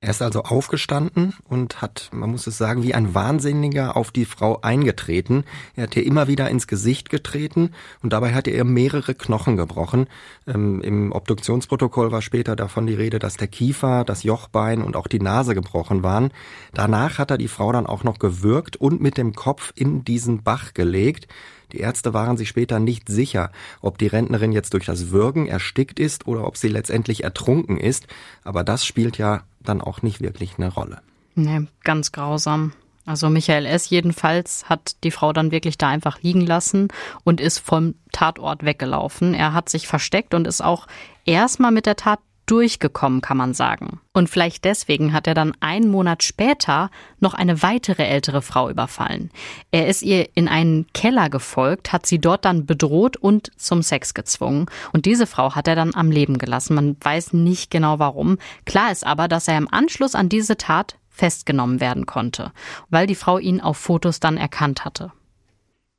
Er 0.02 0.10
ist 0.10 0.20
also 0.20 0.42
aufgestanden 0.42 1.32
und 1.48 1.80
hat, 1.80 2.10
man 2.12 2.30
muss 2.30 2.46
es 2.46 2.58
sagen, 2.58 2.82
wie 2.82 2.92
ein 2.92 3.14
Wahnsinniger 3.14 3.96
auf 3.96 4.10
die 4.10 4.26
Frau 4.26 4.60
eingetreten. 4.60 5.44
Er 5.74 5.84
hat 5.84 5.96
ihr 5.96 6.04
immer 6.04 6.28
wieder 6.28 6.50
ins 6.50 6.66
Gesicht 6.66 7.08
getreten 7.08 7.70
und 8.02 8.12
dabei 8.12 8.34
hat 8.34 8.46
er 8.46 8.54
ihr 8.54 8.64
mehrere 8.64 9.14
Knochen 9.14 9.56
gebrochen. 9.56 10.06
Ähm, 10.46 10.82
Im 10.82 11.12
Obduktionsprotokoll 11.12 12.12
war 12.12 12.20
später 12.20 12.56
davon 12.56 12.86
die 12.86 12.94
Rede, 12.94 13.18
dass 13.18 13.38
der 13.38 13.48
Kiefer, 13.48 14.04
das 14.04 14.22
Jochbein 14.22 14.82
und 14.82 14.96
auch 14.96 15.06
die 15.06 15.18
Nase 15.18 15.54
gebrochen 15.54 16.02
waren. 16.02 16.30
Danach 16.74 17.16
hat 17.18 17.30
er 17.30 17.38
die 17.38 17.48
Frau 17.48 17.72
dann 17.72 17.86
auch 17.86 18.04
noch 18.04 18.18
gewürgt 18.18 18.76
und 18.76 19.00
mit 19.00 19.16
dem 19.16 19.34
Kopf 19.34 19.72
in 19.76 20.04
diesen 20.04 20.42
Bach 20.42 20.74
gelegt. 20.74 21.26
Die 21.72 21.78
Ärzte 21.78 22.14
waren 22.14 22.36
sich 22.36 22.48
später 22.48 22.78
nicht 22.78 23.08
sicher, 23.08 23.50
ob 23.80 23.98
die 23.98 24.06
Rentnerin 24.06 24.52
jetzt 24.52 24.74
durch 24.74 24.86
das 24.86 25.10
Würgen 25.10 25.46
erstickt 25.46 25.98
ist 25.98 26.26
oder 26.26 26.46
ob 26.46 26.56
sie 26.56 26.68
letztendlich 26.68 27.24
ertrunken 27.24 27.76
ist, 27.76 28.06
aber 28.44 28.64
das 28.64 28.84
spielt 28.84 29.18
ja 29.18 29.42
dann 29.60 29.80
auch 29.80 30.02
nicht 30.02 30.20
wirklich 30.20 30.54
eine 30.58 30.72
Rolle. 30.72 31.00
Nee, 31.34 31.66
ganz 31.84 32.12
grausam. 32.12 32.72
Also 33.04 33.30
Michael 33.30 33.66
S. 33.66 33.88
jedenfalls 33.88 34.68
hat 34.68 34.96
die 35.04 35.12
Frau 35.12 35.32
dann 35.32 35.52
wirklich 35.52 35.78
da 35.78 35.88
einfach 35.88 36.22
liegen 36.22 36.40
lassen 36.40 36.88
und 37.22 37.40
ist 37.40 37.60
vom 37.60 37.94
Tatort 38.10 38.64
weggelaufen. 38.64 39.32
Er 39.32 39.52
hat 39.52 39.68
sich 39.68 39.86
versteckt 39.86 40.34
und 40.34 40.46
ist 40.46 40.60
auch 40.60 40.88
erstmal 41.24 41.70
mit 41.70 41.86
der 41.86 41.94
Tat 41.94 42.18
durchgekommen, 42.46 43.20
kann 43.20 43.36
man 43.36 43.54
sagen. 43.54 44.00
Und 44.12 44.30
vielleicht 44.30 44.64
deswegen 44.64 45.12
hat 45.12 45.26
er 45.26 45.34
dann 45.34 45.52
einen 45.60 45.88
Monat 45.88 46.22
später 46.22 46.90
noch 47.20 47.34
eine 47.34 47.62
weitere 47.62 48.04
ältere 48.04 48.40
Frau 48.40 48.70
überfallen. 48.70 49.30
Er 49.72 49.88
ist 49.88 50.02
ihr 50.02 50.28
in 50.34 50.48
einen 50.48 50.86
Keller 50.94 51.28
gefolgt, 51.28 51.92
hat 51.92 52.06
sie 52.06 52.18
dort 52.18 52.44
dann 52.44 52.64
bedroht 52.64 53.16
und 53.16 53.50
zum 53.56 53.82
Sex 53.82 54.14
gezwungen. 54.14 54.66
Und 54.92 55.06
diese 55.06 55.26
Frau 55.26 55.54
hat 55.54 55.68
er 55.68 55.74
dann 55.76 55.94
am 55.94 56.10
Leben 56.10 56.38
gelassen. 56.38 56.74
Man 56.74 56.96
weiß 57.00 57.32
nicht 57.32 57.70
genau 57.70 57.98
warum. 57.98 58.38
Klar 58.64 58.92
ist 58.92 59.04
aber, 59.04 59.28
dass 59.28 59.48
er 59.48 59.58
im 59.58 59.72
Anschluss 59.72 60.14
an 60.14 60.28
diese 60.28 60.56
Tat 60.56 60.96
festgenommen 61.08 61.80
werden 61.80 62.06
konnte, 62.06 62.52
weil 62.90 63.06
die 63.06 63.14
Frau 63.14 63.38
ihn 63.38 63.60
auf 63.60 63.78
Fotos 63.78 64.20
dann 64.20 64.36
erkannt 64.36 64.84
hatte. 64.84 65.12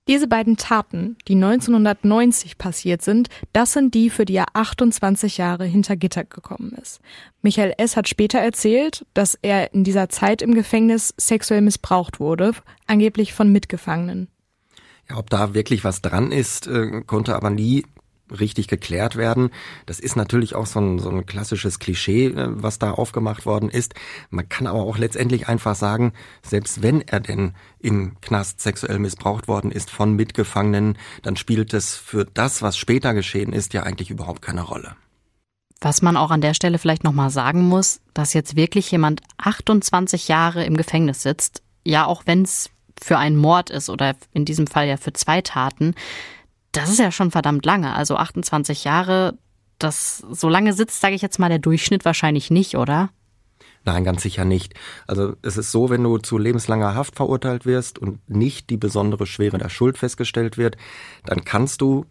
Diese 0.07 0.27
beiden 0.27 0.55
Taten, 0.55 1.17
die 1.27 1.35
1990 1.35 2.57
passiert 2.57 3.01
sind, 3.01 3.27
das 3.51 3.73
sind 3.73 3.93
die, 3.93 4.09
für 4.09 4.23
die 4.23 4.35
er 4.35 4.45
28 4.53 5.37
Jahre 5.37 5.65
hinter 5.65 5.97
Gitter 5.97 6.23
gekommen 6.23 6.71
ist. 6.81 7.01
Michael 7.41 7.73
S. 7.77 7.97
hat 7.97 8.07
später 8.07 8.39
erzählt, 8.39 9.05
dass 9.13 9.37
er 9.41 9.73
in 9.73 9.83
dieser 9.83 10.07
Zeit 10.07 10.41
im 10.41 10.53
Gefängnis 10.53 11.13
sexuell 11.17 11.61
missbraucht 11.61 12.21
wurde, 12.21 12.53
angeblich 12.85 13.33
von 13.33 13.51
Mitgefangenen. 13.51 14.29
Ja, 15.09 15.17
ob 15.17 15.29
da 15.29 15.53
wirklich 15.53 15.83
was 15.83 16.01
dran 16.01 16.31
ist, 16.31 16.67
äh, 16.67 17.01
konnte 17.05 17.35
aber 17.35 17.49
nie 17.49 17.85
richtig 18.31 18.67
geklärt 18.67 19.15
werden. 19.15 19.49
Das 19.85 19.99
ist 19.99 20.15
natürlich 20.15 20.55
auch 20.55 20.65
so 20.65 20.79
ein, 20.79 20.99
so 20.99 21.09
ein 21.09 21.25
klassisches 21.25 21.79
Klischee, 21.79 22.27
äh, 22.27 22.47
was 22.49 22.79
da 22.79 22.91
aufgemacht 22.91 23.45
worden 23.45 23.69
ist. 23.69 23.93
Man 24.29 24.47
kann 24.49 24.67
aber 24.67 24.79
auch 24.79 24.97
letztendlich 24.97 25.47
einfach 25.47 25.75
sagen, 25.75 26.13
selbst 26.41 26.81
wenn 26.81 27.01
er 27.01 27.19
denn 27.19 27.53
im 27.79 28.19
Knast 28.21 28.61
sexuell 28.61 28.99
missbraucht 28.99 29.47
worden 29.47 29.71
ist 29.71 29.89
von 29.89 30.13
Mitgefangenen, 30.13 30.97
dann 31.21 31.35
spielt 31.35 31.73
es 31.73 31.95
für 31.95 32.25
das, 32.25 32.61
was 32.61 32.77
später 32.77 33.13
geschehen 33.13 33.53
ist, 33.53 33.73
ja 33.73 33.83
eigentlich 33.83 34.09
überhaupt 34.09 34.41
keine 34.41 34.61
Rolle. 34.61 34.95
Was 35.79 36.01
man 36.01 36.17
auch 36.17 36.31
an 36.31 36.41
der 36.41 36.55
Stelle 36.55 36.79
vielleicht 36.79 37.03
nochmal 37.03 37.29
sagen 37.29 37.67
muss, 37.67 38.01
dass 38.13 38.33
jetzt 38.33 38.55
wirklich 38.55 38.89
jemand 38.89 39.21
28 39.37 40.27
Jahre 40.27 40.65
im 40.65 40.75
Gefängnis 40.75 41.21
sitzt, 41.21 41.61
ja 41.83 42.05
auch 42.05 42.23
wenn 42.25 42.41
es 42.41 42.71
für 43.01 43.17
einen 43.17 43.37
Mord 43.37 43.69
ist 43.69 43.89
oder 43.89 44.15
in 44.33 44.45
diesem 44.45 44.65
Fall 44.65 44.87
ja 44.87 44.97
für 44.97 45.13
zwei 45.13 45.41
Taten, 45.41 45.93
das 46.77 46.89
ist 46.89 46.99
ja 46.99 47.11
schon 47.11 47.31
verdammt 47.31 47.65
lange. 47.65 47.93
Also 47.93 48.15
28 48.15 48.83
Jahre, 48.83 49.37
das 49.79 50.19
so 50.31 50.49
lange 50.49 50.73
sitzt, 50.73 51.01
sage 51.01 51.15
ich 51.15 51.21
jetzt 51.21 51.39
mal, 51.39 51.49
der 51.49 51.59
Durchschnitt 51.59 52.05
wahrscheinlich 52.05 52.49
nicht, 52.51 52.75
oder? 52.75 53.09
Nein, 53.85 54.03
ganz 54.03 54.21
sicher 54.21 54.43
nicht. 54.43 54.73
Also 55.07 55.35
es 55.41 55.55
ist 55.55 55.71
so, 55.71 55.89
wenn 55.89 56.03
du 56.03 56.17
zu 56.17 56.37
lebenslanger 56.37 56.93
Haft 56.93 57.15
verurteilt 57.15 57.65
wirst 57.65 57.97
und 57.97 58.29
nicht 58.29 58.69
die 58.69 58.77
besondere 58.77 59.25
Schwere 59.25 59.57
der 59.57 59.69
Schuld 59.69 59.97
festgestellt 59.97 60.57
wird, 60.57 60.75
dann 61.25 61.45
kannst 61.45 61.79
du 61.81 62.05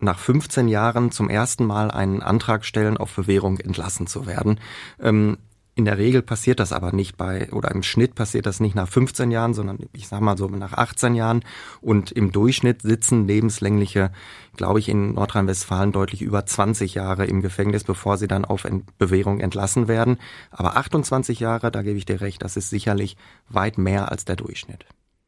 nach 0.00 0.18
15 0.18 0.68
Jahren 0.68 1.10
zum 1.10 1.30
ersten 1.30 1.64
Mal 1.64 1.90
einen 1.90 2.22
Antrag 2.22 2.64
stellen, 2.64 2.98
auf 2.98 3.14
Bewährung 3.14 3.58
entlassen 3.58 4.06
zu 4.06 4.26
werden. 4.26 4.60
Ähm, 5.00 5.38
in 5.76 5.84
der 5.84 5.98
Regel 5.98 6.22
passiert 6.22 6.60
das 6.60 6.72
aber 6.72 6.92
nicht 6.92 7.16
bei, 7.16 7.50
oder 7.52 7.72
im 7.72 7.82
Schnitt 7.82 8.14
passiert 8.14 8.46
das 8.46 8.60
nicht 8.60 8.76
nach 8.76 8.88
15 8.88 9.30
Jahren, 9.30 9.54
sondern 9.54 9.78
ich 9.92 10.06
sag 10.06 10.20
mal 10.20 10.38
so 10.38 10.46
nach 10.46 10.72
18 10.72 11.14
Jahren. 11.14 11.44
Und 11.80 12.12
im 12.12 12.30
Durchschnitt 12.30 12.82
sitzen 12.82 13.26
lebenslängliche, 13.26 14.12
glaube 14.56 14.78
ich, 14.78 14.88
in 14.88 15.14
Nordrhein-Westfalen 15.14 15.90
deutlich 15.90 16.22
über 16.22 16.46
20 16.46 16.94
Jahre 16.94 17.26
im 17.26 17.42
Gefängnis, 17.42 17.82
bevor 17.82 18.18
sie 18.18 18.28
dann 18.28 18.44
auf 18.44 18.66
Bewährung 18.98 19.40
entlassen 19.40 19.88
werden. 19.88 20.18
Aber 20.50 20.76
28 20.76 21.40
Jahre, 21.40 21.72
da 21.72 21.82
gebe 21.82 21.98
ich 21.98 22.06
dir 22.06 22.20
recht, 22.20 22.42
das 22.42 22.56
ist 22.56 22.70
sicherlich 22.70 23.16
weit 23.48 23.76
mehr 23.76 24.12
als 24.12 24.24
der 24.24 24.36
Durchschnitt 24.36 24.86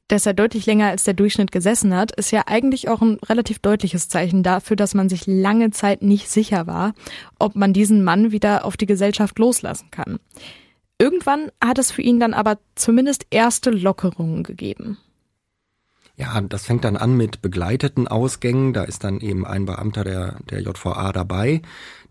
dass 0.09 0.27
er 0.27 0.35
deutlich 0.35 0.67
länger 0.67 0.89
als 0.89 1.05
der 1.05 1.15
Durchschnitt 1.15 1.51
gesessen 1.51 1.95
hat, 1.95 2.13
ist 2.13 2.31
ja 2.31 2.45
eigentlich 2.47 2.89
auch 2.89 3.03
ein 3.03 3.19
relativ 3.25 3.59
deutliches 3.59 4.09
Zeichen 4.09 4.43
dafür, 4.43 4.77
dass 4.77 4.95
man 4.95 5.09
sich 5.09 5.27
lange 5.27 5.71
Zeit 5.71 6.03
nicht 6.03 6.31
sicher 6.31 6.67
war, 6.67 6.95
ob 7.39 7.57
man 7.57 7.73
diesen 7.73 8.05
Mann 8.05 8.31
wieder 8.33 8.65
auf 8.65 8.77
die 8.77 8.87
Gesellschaft 8.87 9.39
loslassen 9.39 9.91
kann. 9.91 10.19
Irgendwann 10.99 11.51
hat 11.63 11.79
es 11.79 11.91
für 11.91 12.03
ihn 12.03 12.21
dann 12.21 12.35
aber 12.35 12.59
zumindest 12.75 13.27
erste 13.31 13.71
Lockerungen 13.71 14.45
gegeben. 14.45 14.97
Ja, 16.19 16.41
das 16.41 16.65
fängt 16.65 16.85
dann 16.85 16.97
an 16.97 17.15
mit 17.15 17.43
begleiteten 17.43 18.09
Ausgängen. 18.09 18.73
Da 18.73 18.85
ist 18.85 19.05
dann 19.05 19.21
eben 19.21 19.45
ein 19.47 19.67
Beamter 19.67 20.03
der, 20.03 20.39
der 20.51 20.63
JVA 20.63 21.13
dabei. 21.13 21.61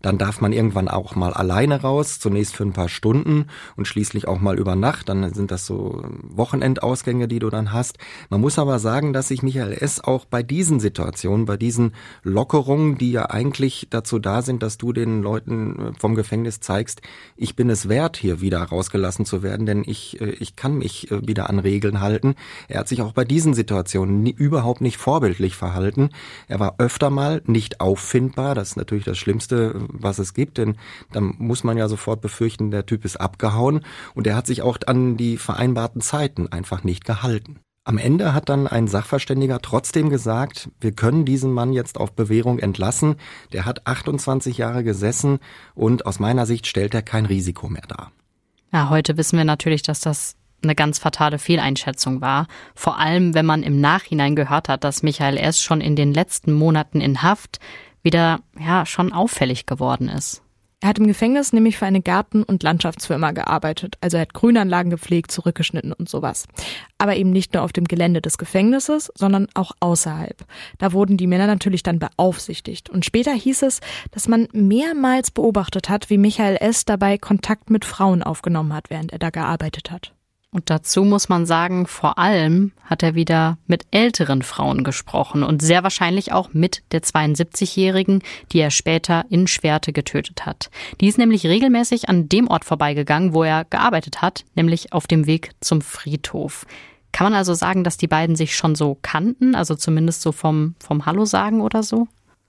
Dann 0.02 0.18
darf 0.18 0.40
man 0.40 0.52
irgendwann 0.52 0.88
auch 0.88 1.14
mal 1.14 1.32
alleine 1.32 1.80
raus, 1.80 2.18
zunächst 2.18 2.54
für 2.56 2.64
ein 2.64 2.72
paar 2.72 2.88
Stunden 2.88 3.46
und 3.76 3.86
schließlich 3.86 4.28
auch 4.28 4.40
mal 4.40 4.58
über 4.58 4.76
Nacht. 4.76 5.08
Dann 5.08 5.32
sind 5.34 5.50
das 5.50 5.66
so 5.66 6.02
Wochenendausgänge, 6.22 7.28
die 7.28 7.38
du 7.38 7.50
dann 7.50 7.72
hast. 7.72 7.98
Man 8.30 8.40
muss 8.40 8.58
aber 8.58 8.78
sagen, 8.78 9.12
dass 9.12 9.28
sich 9.28 9.42
Michael 9.42 9.72
S. 9.72 10.00
auch 10.00 10.24
bei 10.24 10.42
diesen 10.42 10.80
Situationen, 10.80 11.46
bei 11.46 11.56
diesen 11.56 11.92
Lockerungen, 12.22 12.98
die 12.98 13.12
ja 13.12 13.30
eigentlich 13.30 13.88
dazu 13.90 14.18
da 14.18 14.42
sind, 14.42 14.62
dass 14.62 14.78
du 14.78 14.92
den 14.92 15.22
Leuten 15.22 15.78
äh, 15.78 15.92
vom 15.98 16.14
Gefängnis 16.14 16.60
zeigst, 16.60 17.02
ich 17.36 17.56
bin 17.56 17.70
es 17.70 17.88
wert, 17.88 18.16
hier 18.16 18.40
wieder 18.40 18.62
rausgelassen 18.62 19.24
zu 19.24 19.42
werden, 19.42 19.66
denn 19.66 19.82
ich, 19.86 20.20
äh, 20.20 20.30
ich 20.30 20.56
kann 20.56 20.78
mich 20.78 21.10
äh, 21.10 21.26
wieder 21.26 21.50
an 21.50 21.58
Regeln 21.58 22.00
halten. 22.00 22.34
Er 22.68 22.80
hat 22.80 22.88
sich 22.88 23.02
auch 23.02 23.12
bei 23.12 23.24
diesen 23.24 23.54
Situationen 23.54 24.22
nie, 24.22 24.34
überhaupt 24.36 24.80
nicht 24.80 24.96
vorbildlich 24.96 25.56
verhalten. 25.56 26.10
Er 26.48 26.60
war 26.60 26.74
öfter 26.78 27.10
mal 27.10 27.42
nicht 27.46 27.80
auffindbar. 27.80 28.54
Das 28.54 28.70
ist 28.70 28.76
natürlich 28.76 29.04
das 29.04 29.18
Schlimmste, 29.18 29.86
was 30.02 30.18
es 30.18 30.34
gibt, 30.34 30.58
denn 30.58 30.76
dann 31.12 31.34
muss 31.38 31.64
man 31.64 31.76
ja 31.76 31.88
sofort 31.88 32.20
befürchten, 32.20 32.70
der 32.70 32.86
Typ 32.86 33.04
ist 33.04 33.16
abgehauen 33.16 33.80
und 34.14 34.26
er 34.26 34.36
hat 34.36 34.46
sich 34.46 34.62
auch 34.62 34.78
an 34.86 35.16
die 35.16 35.36
vereinbarten 35.36 36.00
Zeiten 36.00 36.48
einfach 36.48 36.84
nicht 36.84 37.04
gehalten. 37.04 37.60
Am 37.84 37.98
Ende 37.98 38.34
hat 38.34 38.48
dann 38.48 38.66
ein 38.66 38.88
Sachverständiger 38.88 39.60
trotzdem 39.62 40.10
gesagt, 40.10 40.70
wir 40.80 40.90
können 40.90 41.24
diesen 41.24 41.52
Mann 41.52 41.72
jetzt 41.72 41.98
auf 41.98 42.14
Bewährung 42.14 42.58
entlassen. 42.58 43.14
Der 43.52 43.64
hat 43.64 43.86
28 43.86 44.58
Jahre 44.58 44.82
gesessen 44.82 45.38
und 45.76 46.04
aus 46.04 46.18
meiner 46.18 46.46
Sicht 46.46 46.66
stellt 46.66 46.94
er 46.94 47.02
kein 47.02 47.26
Risiko 47.26 47.68
mehr 47.68 47.86
dar. 47.86 48.10
Ja, 48.72 48.90
heute 48.90 49.16
wissen 49.16 49.36
wir 49.36 49.44
natürlich, 49.44 49.82
dass 49.82 50.00
das 50.00 50.34
eine 50.64 50.74
ganz 50.74 50.98
fatale 50.98 51.38
Fehleinschätzung 51.38 52.20
war. 52.20 52.48
Vor 52.74 52.98
allem, 52.98 53.34
wenn 53.34 53.46
man 53.46 53.62
im 53.62 53.80
Nachhinein 53.80 54.34
gehört 54.34 54.68
hat, 54.68 54.82
dass 54.82 55.04
Michael 55.04 55.36
S. 55.36 55.60
schon 55.60 55.80
in 55.80 55.94
den 55.94 56.12
letzten 56.12 56.52
Monaten 56.52 57.00
in 57.00 57.22
Haft 57.22 57.60
wieder 58.06 58.40
ja 58.58 58.86
schon 58.86 59.12
auffällig 59.12 59.66
geworden 59.66 60.08
ist. 60.08 60.40
Er 60.80 60.90
hat 60.90 60.98
im 60.98 61.06
Gefängnis 61.06 61.52
nämlich 61.52 61.78
für 61.78 61.86
eine 61.86 62.02
Garten- 62.02 62.42
und 62.42 62.62
Landschaftsfirma 62.62 63.32
gearbeitet. 63.32 63.96
Also 64.02 64.18
er 64.18 64.22
hat 64.22 64.34
Grünanlagen 64.34 64.90
gepflegt, 64.90 65.32
zurückgeschnitten 65.32 65.92
und 65.92 66.08
sowas. 66.08 66.46
Aber 66.98 67.16
eben 67.16 67.30
nicht 67.30 67.54
nur 67.54 67.62
auf 67.62 67.72
dem 67.72 67.86
Gelände 67.86 68.20
des 68.20 68.38
Gefängnisses, 68.38 69.10
sondern 69.16 69.48
auch 69.54 69.72
außerhalb. 69.80 70.44
Da 70.78 70.92
wurden 70.92 71.16
die 71.16 71.26
Männer 71.26 71.46
natürlich 71.46 71.82
dann 71.82 71.98
beaufsichtigt. 71.98 72.90
Und 72.90 73.04
später 73.04 73.32
hieß 73.32 73.62
es, 73.62 73.80
dass 74.10 74.28
man 74.28 74.48
mehrmals 74.52 75.30
beobachtet 75.30 75.88
hat, 75.88 76.08
wie 76.10 76.18
Michael 76.18 76.58
S. 76.60 76.84
dabei 76.84 77.18
Kontakt 77.18 77.70
mit 77.70 77.84
Frauen 77.84 78.22
aufgenommen 78.22 78.74
hat, 78.74 78.90
während 78.90 79.12
er 79.12 79.18
da 79.18 79.30
gearbeitet 79.30 79.90
hat. 79.90 80.12
Und 80.56 80.70
dazu 80.70 81.04
muss 81.04 81.28
man 81.28 81.44
sagen, 81.44 81.86
vor 81.86 82.16
allem 82.16 82.72
hat 82.82 83.02
er 83.02 83.14
wieder 83.14 83.58
mit 83.66 83.84
älteren 83.90 84.40
Frauen 84.40 84.84
gesprochen 84.84 85.42
und 85.42 85.60
sehr 85.60 85.82
wahrscheinlich 85.82 86.32
auch 86.32 86.54
mit 86.54 86.82
der 86.92 87.02
72-Jährigen, 87.02 88.22
die 88.52 88.60
er 88.60 88.70
später 88.70 89.26
in 89.28 89.48
Schwerte 89.48 89.92
getötet 89.92 90.46
hat. 90.46 90.70
Die 91.02 91.08
ist 91.08 91.18
nämlich 91.18 91.44
regelmäßig 91.44 92.08
an 92.08 92.30
dem 92.30 92.48
Ort 92.48 92.64
vorbeigegangen, 92.64 93.34
wo 93.34 93.42
er 93.42 93.66
gearbeitet 93.66 94.22
hat, 94.22 94.46
nämlich 94.54 94.94
auf 94.94 95.06
dem 95.06 95.26
Weg 95.26 95.50
zum 95.60 95.82
Friedhof. 95.82 96.64
Kann 97.12 97.26
man 97.26 97.34
also 97.34 97.52
sagen, 97.52 97.84
dass 97.84 97.98
die 97.98 98.08
beiden 98.08 98.34
sich 98.34 98.56
schon 98.56 98.76
so 98.76 98.96
kannten, 99.02 99.54
also 99.54 99.74
zumindest 99.74 100.22
so 100.22 100.32
vom, 100.32 100.74
vom 100.78 101.04
Hallo 101.04 101.26
sagen 101.26 101.60
oder 101.60 101.82
so? 101.82 102.08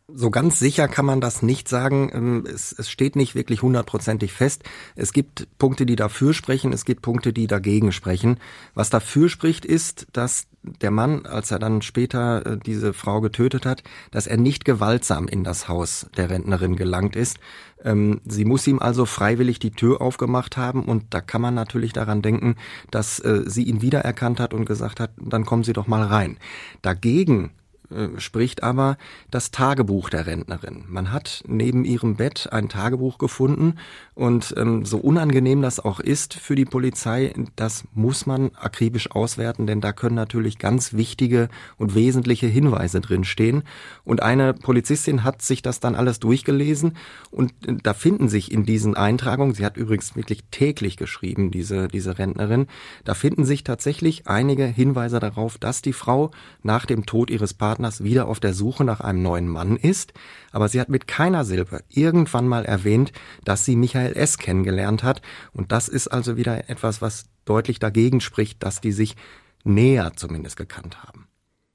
So 0.09 0.31
ganz 0.31 0.57
sicher 0.57 0.87
kann 0.87 1.05
man 1.05 1.19
das 1.19 1.41
nicht 1.41 1.67
sagen. 1.67 2.09
Ähm, 2.13 2.45
es, 2.47 2.71
es 2.71 2.89
steht 2.89 3.17
nicht 3.17 3.35
wirklich 3.35 3.61
hundertprozentig 3.61 4.31
fest. 4.31 4.63
Es 4.95 5.11
gibt 5.11 5.49
Punkte, 5.59 5.85
die 5.85 5.97
dafür 5.97 6.33
sprechen, 6.33 6.71
es 6.71 6.85
gibt 6.85 7.01
Punkte, 7.01 7.33
die 7.33 7.45
dagegen 7.45 7.91
sprechen. 7.91 8.39
Was 8.73 8.89
dafür 8.89 9.27
spricht, 9.27 9.65
ist, 9.65 10.07
dass 10.13 10.47
der 10.63 10.91
Mann, 10.91 11.25
als 11.25 11.51
er 11.51 11.59
dann 11.59 11.81
später 11.81 12.45
äh, 12.45 12.57
diese 12.57 12.93
Frau 12.93 13.19
getötet 13.19 13.65
hat, 13.65 13.83
dass 14.09 14.27
er 14.27 14.37
nicht 14.37 14.63
gewaltsam 14.63 15.27
in 15.27 15.43
das 15.43 15.67
Haus 15.67 16.07
der 16.15 16.29
Rentnerin 16.29 16.77
gelangt 16.77 17.17
ist. 17.17 17.37
Ähm, 17.83 18.21
sie 18.25 18.45
muss 18.45 18.65
ihm 18.65 18.79
also 18.79 19.05
freiwillig 19.05 19.59
die 19.59 19.71
Tür 19.71 20.01
aufgemacht 20.01 20.55
haben 20.55 20.85
und 20.85 21.05
da 21.09 21.19
kann 21.19 21.41
man 21.41 21.53
natürlich 21.53 21.91
daran 21.91 22.21
denken, 22.21 22.55
dass 22.91 23.19
äh, 23.19 23.43
sie 23.45 23.63
ihn 23.63 23.81
wiedererkannt 23.81 24.39
hat 24.39 24.53
und 24.53 24.65
gesagt 24.65 25.01
hat, 25.01 25.11
dann 25.17 25.45
kommen 25.45 25.65
Sie 25.65 25.73
doch 25.73 25.87
mal 25.87 26.03
rein. 26.03 26.37
Dagegen 26.81 27.51
äh, 27.89 28.19
spricht 28.19 28.63
aber 28.63 28.97
das 29.31 29.51
Tagebuch 29.51 30.09
der 30.09 30.27
Rentnerin. 30.27 30.83
Man 30.87 31.13
hat 31.13 31.43
neben 31.47 31.85
ihrem 31.85 32.15
Bett 32.15 32.49
ein 32.51 32.67
Tagebuch 32.67 33.17
gefunden 33.17 33.75
und 34.13 34.53
ähm, 34.57 34.83
so 34.83 34.97
unangenehm 34.97 35.61
das 35.61 35.79
auch 35.79 36.01
ist 36.01 36.33
für 36.33 36.55
die 36.55 36.65
Polizei, 36.65 37.33
das 37.55 37.85
muss 37.93 38.25
man 38.25 38.51
akribisch 38.55 39.11
auswerten, 39.11 39.67
denn 39.67 39.79
da 39.79 39.93
können 39.93 40.15
natürlich 40.15 40.57
ganz 40.57 40.93
wichtige 40.93 41.47
und 41.77 41.95
wesentliche 41.95 42.47
Hinweise 42.47 42.99
drinstehen. 42.99 43.63
Und 44.03 44.21
eine 44.21 44.53
Polizistin 44.53 45.23
hat 45.23 45.41
sich 45.41 45.61
das 45.61 45.79
dann 45.79 45.95
alles 45.95 46.19
durchgelesen 46.19 46.97
und 47.31 47.53
äh, 47.65 47.77
da 47.81 47.93
finden 47.93 48.27
sich 48.27 48.51
in 48.51 48.65
diesen 48.65 48.97
Eintragungen, 48.97 49.53
sie 49.53 49.65
hat 49.65 49.77
übrigens 49.77 50.15
wirklich 50.15 50.43
täglich 50.51 50.97
geschrieben, 50.97 51.51
diese, 51.51 51.87
diese 51.87 52.19
Rentnerin, 52.19 52.67
da 53.05 53.13
finden 53.13 53.45
sich 53.45 53.63
tatsächlich 53.63 54.27
einige 54.27 54.65
Hinweise 54.65 55.19
darauf, 55.19 55.57
dass 55.57 55.81
die 55.81 55.93
Frau 55.93 56.31
nach 56.63 56.85
dem 56.85 57.05
Tod 57.05 57.29
ihres 57.29 57.53
Partners 57.77 58.03
wieder 58.03 58.27
auf 58.27 58.39
der 58.39 58.55
Suche 58.55 58.83
nach 58.83 59.01
einem 59.01 59.21
neuen 59.21 59.47
Mann 59.47 59.77
ist, 59.77 60.11
aber 60.51 60.67
sie 60.67 60.81
hat 60.81 60.89
mit 60.89 61.07
keiner 61.07 61.45
Silbe 61.45 61.83
irgendwann 61.89 62.47
mal 62.47 62.65
erwähnt, 62.65 63.11
dass 63.43 63.65
sie 63.65 63.75
Michael 63.75 64.17
S. 64.17 64.39
kennengelernt 64.39 65.03
hat 65.03 65.21
und 65.53 65.71
das 65.71 65.87
ist 65.87 66.07
also 66.07 66.37
wieder 66.37 66.71
etwas, 66.71 67.03
was 67.03 67.25
deutlich 67.45 67.77
dagegen 67.77 68.19
spricht, 68.19 68.63
dass 68.63 68.81
die 68.81 68.91
sich 68.91 69.15
näher 69.63 70.13
zumindest 70.15 70.57
gekannt 70.57 71.03
haben. 71.03 71.26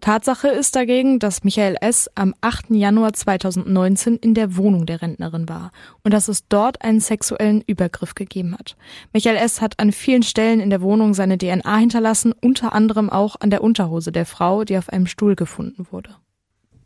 Tatsache 0.02 0.48
ist 0.48 0.74
dagegen, 0.74 1.20
dass 1.20 1.44
Michael 1.44 1.76
S. 1.80 2.10
am 2.16 2.34
8. 2.40 2.70
Januar 2.70 3.12
2019 3.12 4.16
in 4.16 4.34
der 4.34 4.56
Wohnung 4.56 4.84
der 4.84 5.00
Rentnerin 5.00 5.48
war 5.48 5.70
und 6.02 6.12
dass 6.12 6.26
es 6.26 6.48
dort 6.48 6.82
einen 6.82 6.98
sexuellen 6.98 7.62
Übergriff 7.64 8.16
gegeben 8.16 8.56
hat. 8.58 8.76
Michael 9.12 9.36
S. 9.36 9.60
hat 9.60 9.78
an 9.78 9.92
vielen 9.92 10.24
Stellen 10.24 10.58
in 10.58 10.70
der 10.70 10.80
Wohnung 10.80 11.14
seine 11.14 11.38
DNA 11.38 11.76
hinterlassen, 11.76 12.34
unter 12.40 12.72
anderem 12.72 13.10
auch 13.10 13.36
an 13.38 13.50
der 13.50 13.62
Unterhose 13.62 14.10
der 14.10 14.26
Frau, 14.26 14.64
die 14.64 14.76
auf 14.76 14.88
einem 14.88 15.06
Stuhl 15.06 15.36
gefunden 15.36 15.86
wurde. 15.92 16.10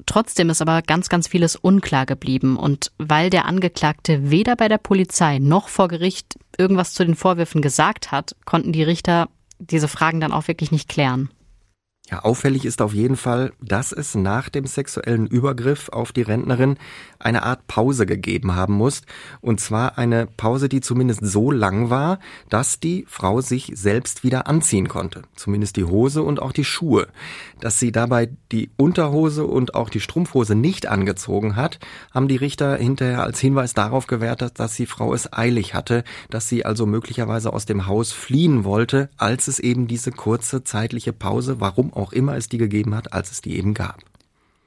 Trotzdem 0.04 0.50
ist 0.50 0.60
aber 0.60 0.82
ganz, 0.82 1.08
ganz 1.08 1.26
vieles 1.26 1.56
unklar 1.56 2.04
geblieben 2.04 2.58
und 2.58 2.92
weil 2.98 3.30
der 3.30 3.46
Angeklagte 3.46 4.30
weder 4.30 4.56
bei 4.56 4.68
der 4.68 4.76
Polizei 4.76 5.38
noch 5.38 5.68
vor 5.68 5.88
Gericht 5.88 6.38
irgendwas 6.58 6.92
zu 6.92 7.02
den 7.02 7.16
Vorwürfen 7.16 7.62
gesagt 7.62 8.12
hat, 8.12 8.36
konnten 8.44 8.72
die 8.72 8.82
Richter 8.82 9.30
diese 9.58 9.88
Fragen 9.88 10.20
dann 10.20 10.32
auch 10.32 10.48
wirklich 10.48 10.70
nicht 10.70 10.90
klären. 10.90 11.30
Ja, 12.08 12.20
auffällig 12.20 12.64
ist 12.64 12.82
auf 12.82 12.94
jeden 12.94 13.16
Fall, 13.16 13.52
dass 13.60 13.90
es 13.90 14.14
nach 14.14 14.48
dem 14.48 14.66
sexuellen 14.66 15.26
Übergriff 15.26 15.88
auf 15.88 16.12
die 16.12 16.22
Rentnerin 16.22 16.76
eine 17.18 17.42
Art 17.42 17.66
Pause 17.66 18.06
gegeben 18.06 18.54
haben 18.54 18.74
muss. 18.74 19.02
Und 19.40 19.58
zwar 19.58 19.98
eine 19.98 20.28
Pause, 20.36 20.68
die 20.68 20.80
zumindest 20.80 21.26
so 21.26 21.50
lang 21.50 21.90
war, 21.90 22.20
dass 22.48 22.78
die 22.78 23.04
Frau 23.08 23.40
sich 23.40 23.72
selbst 23.74 24.22
wieder 24.22 24.46
anziehen 24.46 24.86
konnte. 24.88 25.22
Zumindest 25.34 25.76
die 25.76 25.84
Hose 25.84 26.22
und 26.22 26.40
auch 26.40 26.52
die 26.52 26.64
Schuhe. 26.64 27.08
Dass 27.58 27.80
sie 27.80 27.90
dabei 27.90 28.28
die 28.52 28.70
Unterhose 28.76 29.44
und 29.44 29.74
auch 29.74 29.90
die 29.90 30.00
Strumpfhose 30.00 30.54
nicht 30.54 30.86
angezogen 30.86 31.56
hat, 31.56 31.80
haben 32.14 32.28
die 32.28 32.36
Richter 32.36 32.76
hinterher 32.76 33.24
als 33.24 33.40
Hinweis 33.40 33.74
darauf 33.74 34.06
gewertet, 34.06 34.60
dass 34.60 34.76
die 34.76 34.86
Frau 34.86 35.12
es 35.12 35.32
eilig 35.32 35.74
hatte, 35.74 36.04
dass 36.30 36.48
sie 36.48 36.64
also 36.64 36.86
möglicherweise 36.86 37.52
aus 37.52 37.66
dem 37.66 37.88
Haus 37.88 38.12
fliehen 38.12 38.62
wollte, 38.62 39.10
als 39.16 39.48
es 39.48 39.58
eben 39.58 39.88
diese 39.88 40.12
kurze 40.12 40.62
zeitliche 40.62 41.12
Pause, 41.12 41.60
warum 41.60 41.95
auch 41.96 42.12
immer 42.12 42.36
es 42.36 42.48
die 42.48 42.58
gegeben 42.58 42.94
hat, 42.94 43.12
als 43.12 43.30
es 43.30 43.40
die 43.40 43.56
eben 43.56 43.74
gab. 43.74 44.00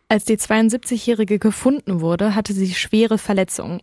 Als 0.07 0.25
die 0.25 0.37
72-Jährige 0.37 1.37
gefunden 1.37 2.01
wurde, 2.01 2.33
hatte 2.33 2.53
sie 2.53 2.73
schwere 2.73 3.17
Verletzungen. 3.17 3.79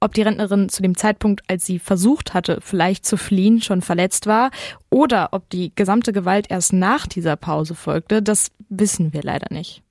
Ob 0.00 0.14
die 0.14 0.22
Rentnerin 0.22 0.68
zu 0.68 0.80
dem 0.80 0.96
Zeitpunkt, 0.96 1.42
als 1.48 1.66
sie 1.66 1.78
versucht 1.78 2.32
hatte, 2.32 2.60
vielleicht 2.62 3.04
zu 3.04 3.16
fliehen, 3.16 3.60
schon 3.60 3.82
verletzt 3.82 4.26
war 4.26 4.50
oder 4.90 5.30
ob 5.32 5.50
die 5.50 5.72
gesamte 5.74 6.12
Gewalt 6.12 6.46
erst 6.50 6.72
nach 6.72 7.06
dieser 7.06 7.36
Pause 7.36 7.74
folgte, 7.74 8.22
das 8.22 8.50
wissen 8.68 9.12
wir 9.12 9.22
leider 9.22 9.52
nicht. 9.52 9.82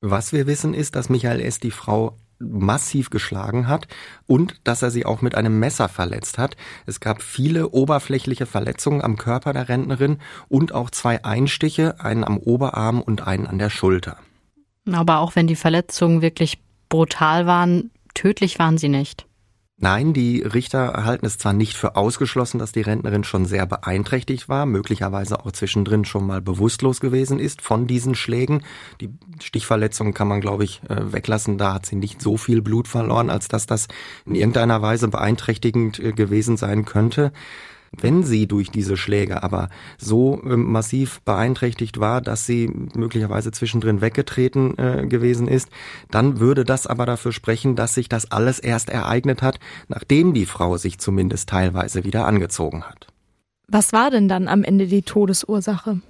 Was 0.00 0.32
wir 0.32 0.46
wissen 0.46 0.72
ist, 0.72 0.94
dass 0.94 1.08
Michael 1.08 1.40
S. 1.40 1.58
die 1.58 1.70
Frau 1.70 2.16
massiv 2.38 3.10
geschlagen 3.10 3.68
hat 3.68 3.86
und 4.26 4.60
dass 4.64 4.82
er 4.82 4.90
sie 4.90 5.06
auch 5.06 5.22
mit 5.22 5.34
einem 5.34 5.58
Messer 5.58 5.88
verletzt 5.88 6.38
hat. 6.38 6.56
Es 6.86 7.00
gab 7.00 7.22
viele 7.22 7.70
oberflächliche 7.70 8.46
Verletzungen 8.46 9.02
am 9.02 9.16
Körper 9.16 9.52
der 9.52 9.68
Rentnerin 9.68 10.18
und 10.48 10.72
auch 10.72 10.90
zwei 10.90 11.24
Einstiche, 11.24 12.00
einen 12.00 12.24
am 12.24 12.38
Oberarm 12.38 13.00
und 13.00 13.26
einen 13.26 13.46
an 13.46 13.58
der 13.58 13.70
Schulter. 13.70 14.18
Aber 14.90 15.18
auch 15.18 15.34
wenn 15.36 15.46
die 15.46 15.56
Verletzungen 15.56 16.22
wirklich 16.22 16.58
brutal 16.88 17.46
waren, 17.46 17.90
tödlich 18.12 18.58
waren 18.58 18.78
sie 18.78 18.88
nicht. 18.88 19.26
Nein, 19.76 20.12
die 20.12 20.40
Richter 20.40 21.04
halten 21.04 21.26
es 21.26 21.36
zwar 21.36 21.52
nicht 21.52 21.76
für 21.76 21.96
ausgeschlossen, 21.96 22.60
dass 22.60 22.70
die 22.70 22.80
Rentnerin 22.80 23.24
schon 23.24 23.44
sehr 23.44 23.66
beeinträchtigt 23.66 24.48
war, 24.48 24.66
möglicherweise 24.66 25.40
auch 25.40 25.50
zwischendrin 25.50 26.04
schon 26.04 26.26
mal 26.26 26.40
bewusstlos 26.40 27.00
gewesen 27.00 27.40
ist 27.40 27.60
von 27.60 27.88
diesen 27.88 28.14
Schlägen. 28.14 28.62
Die 29.00 29.10
Stichverletzungen 29.42 30.14
kann 30.14 30.28
man, 30.28 30.40
glaube 30.40 30.62
ich, 30.62 30.80
äh, 30.88 31.12
weglassen. 31.12 31.58
Da 31.58 31.74
hat 31.74 31.86
sie 31.86 31.96
nicht 31.96 32.22
so 32.22 32.36
viel 32.36 32.62
Blut 32.62 32.86
verloren, 32.86 33.30
als 33.30 33.48
dass 33.48 33.66
das 33.66 33.88
in 34.24 34.36
irgendeiner 34.36 34.80
Weise 34.80 35.08
beeinträchtigend 35.08 35.98
äh, 35.98 36.12
gewesen 36.12 36.56
sein 36.56 36.84
könnte. 36.84 37.32
Wenn 38.00 38.22
sie 38.22 38.46
durch 38.46 38.70
diese 38.70 38.96
Schläge 38.96 39.42
aber 39.42 39.68
so 39.98 40.40
äh, 40.44 40.56
massiv 40.56 41.20
beeinträchtigt 41.22 42.00
war, 42.00 42.20
dass 42.20 42.46
sie 42.46 42.70
möglicherweise 42.94 43.50
zwischendrin 43.50 44.00
weggetreten 44.00 44.78
äh, 44.78 45.06
gewesen 45.06 45.48
ist, 45.48 45.68
dann 46.10 46.40
würde 46.40 46.64
das 46.64 46.86
aber 46.86 47.06
dafür 47.06 47.32
sprechen, 47.32 47.76
dass 47.76 47.94
sich 47.94 48.08
das 48.08 48.30
alles 48.30 48.58
erst 48.58 48.90
ereignet 48.90 49.42
hat, 49.42 49.58
nachdem 49.88 50.34
die 50.34 50.46
Frau 50.46 50.76
sich 50.76 50.98
zumindest 50.98 51.48
teilweise 51.48 52.04
wieder 52.04 52.26
angezogen 52.26 52.84
hat. 52.84 53.06
Was 53.68 53.92
war 53.92 54.10
denn 54.10 54.28
dann 54.28 54.48
am 54.48 54.62
Ende 54.62 54.86
die 54.86 55.02
Todesursache? 55.02 56.00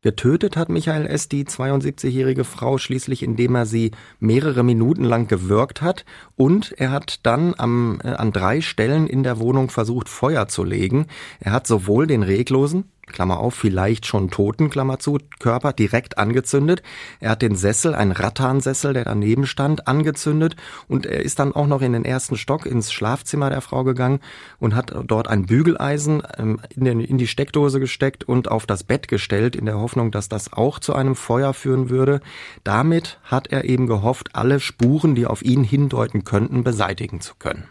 Getötet 0.00 0.56
hat 0.56 0.68
Michael 0.68 1.06
S. 1.06 1.28
die 1.28 1.44
72-jährige 1.44 2.44
Frau 2.44 2.78
schließlich, 2.78 3.24
indem 3.24 3.56
er 3.56 3.66
sie 3.66 3.90
mehrere 4.20 4.62
Minuten 4.62 5.02
lang 5.02 5.26
gewürgt 5.26 5.82
hat 5.82 6.04
und 6.36 6.72
er 6.78 6.92
hat 6.92 7.26
dann 7.26 7.54
am, 7.58 7.98
äh, 8.04 8.10
an 8.10 8.32
drei 8.32 8.60
Stellen 8.60 9.08
in 9.08 9.24
der 9.24 9.40
Wohnung 9.40 9.70
versucht, 9.70 10.08
Feuer 10.08 10.46
zu 10.46 10.62
legen. 10.62 11.08
Er 11.40 11.50
hat 11.50 11.66
sowohl 11.66 12.06
den 12.06 12.22
reglosen, 12.22 12.84
Klammer 13.08 13.38
auf, 13.38 13.54
vielleicht 13.54 14.06
schon 14.06 14.30
toten, 14.30 14.70
Klammer 14.70 14.98
zu, 14.98 15.18
Körper 15.38 15.72
direkt 15.72 16.18
angezündet. 16.18 16.82
Er 17.20 17.30
hat 17.30 17.42
den 17.42 17.56
Sessel, 17.56 17.94
ein 17.94 18.12
Rattansessel, 18.12 18.92
der 18.92 19.04
daneben 19.04 19.46
stand, 19.46 19.88
angezündet 19.88 20.56
und 20.86 21.06
er 21.06 21.22
ist 21.22 21.38
dann 21.38 21.54
auch 21.54 21.66
noch 21.66 21.82
in 21.82 21.92
den 21.92 22.04
ersten 22.04 22.36
Stock 22.36 22.66
ins 22.66 22.92
Schlafzimmer 22.92 23.50
der 23.50 23.60
Frau 23.60 23.84
gegangen 23.84 24.20
und 24.58 24.74
hat 24.74 24.94
dort 25.06 25.28
ein 25.28 25.46
Bügeleisen 25.46 26.22
ähm, 26.36 26.60
in, 26.74 26.84
den, 26.84 27.00
in 27.00 27.18
die 27.18 27.26
Steckdose 27.26 27.80
gesteckt 27.80 28.24
und 28.24 28.50
auf 28.50 28.66
das 28.66 28.84
Bett 28.84 29.08
gestellt, 29.08 29.56
in 29.56 29.66
der 29.66 29.78
Hoffnung, 29.78 30.10
dass 30.10 30.28
das 30.28 30.52
auch 30.52 30.78
zu 30.78 30.94
einem 30.94 31.14
Feuer 31.14 31.54
führen 31.54 31.90
würde. 31.90 32.20
Damit 32.64 33.18
hat 33.24 33.48
er 33.48 33.64
eben 33.64 33.86
gehofft, 33.86 34.30
alle 34.34 34.60
Spuren, 34.60 35.14
die 35.14 35.26
auf 35.26 35.42
ihn 35.42 35.64
hindeuten 35.64 36.24
könnten, 36.24 36.64
beseitigen 36.64 37.20
zu 37.20 37.34
können. 37.38 37.68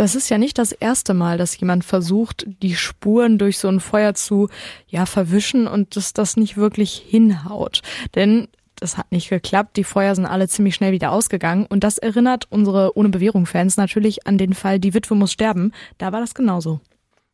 Das 0.00 0.14
ist 0.14 0.30
ja 0.30 0.38
nicht 0.38 0.56
das 0.56 0.72
erste 0.72 1.12
Mal, 1.12 1.36
dass 1.36 1.60
jemand 1.60 1.84
versucht, 1.84 2.46
die 2.62 2.74
Spuren 2.74 3.36
durch 3.36 3.58
so 3.58 3.68
ein 3.68 3.80
Feuer 3.80 4.14
zu 4.14 4.48
ja 4.88 5.04
verwischen 5.04 5.66
und 5.66 5.94
dass 5.94 6.14
das 6.14 6.38
nicht 6.38 6.56
wirklich 6.56 6.94
hinhaut. 7.06 7.82
Denn 8.14 8.48
das 8.76 8.96
hat 8.96 9.12
nicht 9.12 9.28
geklappt. 9.28 9.76
Die 9.76 9.84
Feuer 9.84 10.14
sind 10.14 10.24
alle 10.24 10.48
ziemlich 10.48 10.74
schnell 10.74 10.92
wieder 10.92 11.12
ausgegangen. 11.12 11.66
Und 11.66 11.84
das 11.84 11.98
erinnert 11.98 12.46
unsere 12.48 12.96
Ohne 12.96 13.10
Bewährung-Fans 13.10 13.76
natürlich 13.76 14.26
an 14.26 14.38
den 14.38 14.54
Fall 14.54 14.80
Die 14.80 14.94
Witwe 14.94 15.16
muss 15.16 15.32
sterben. 15.32 15.72
Da 15.98 16.12
war 16.12 16.20
das 16.20 16.34
genauso. 16.34 16.80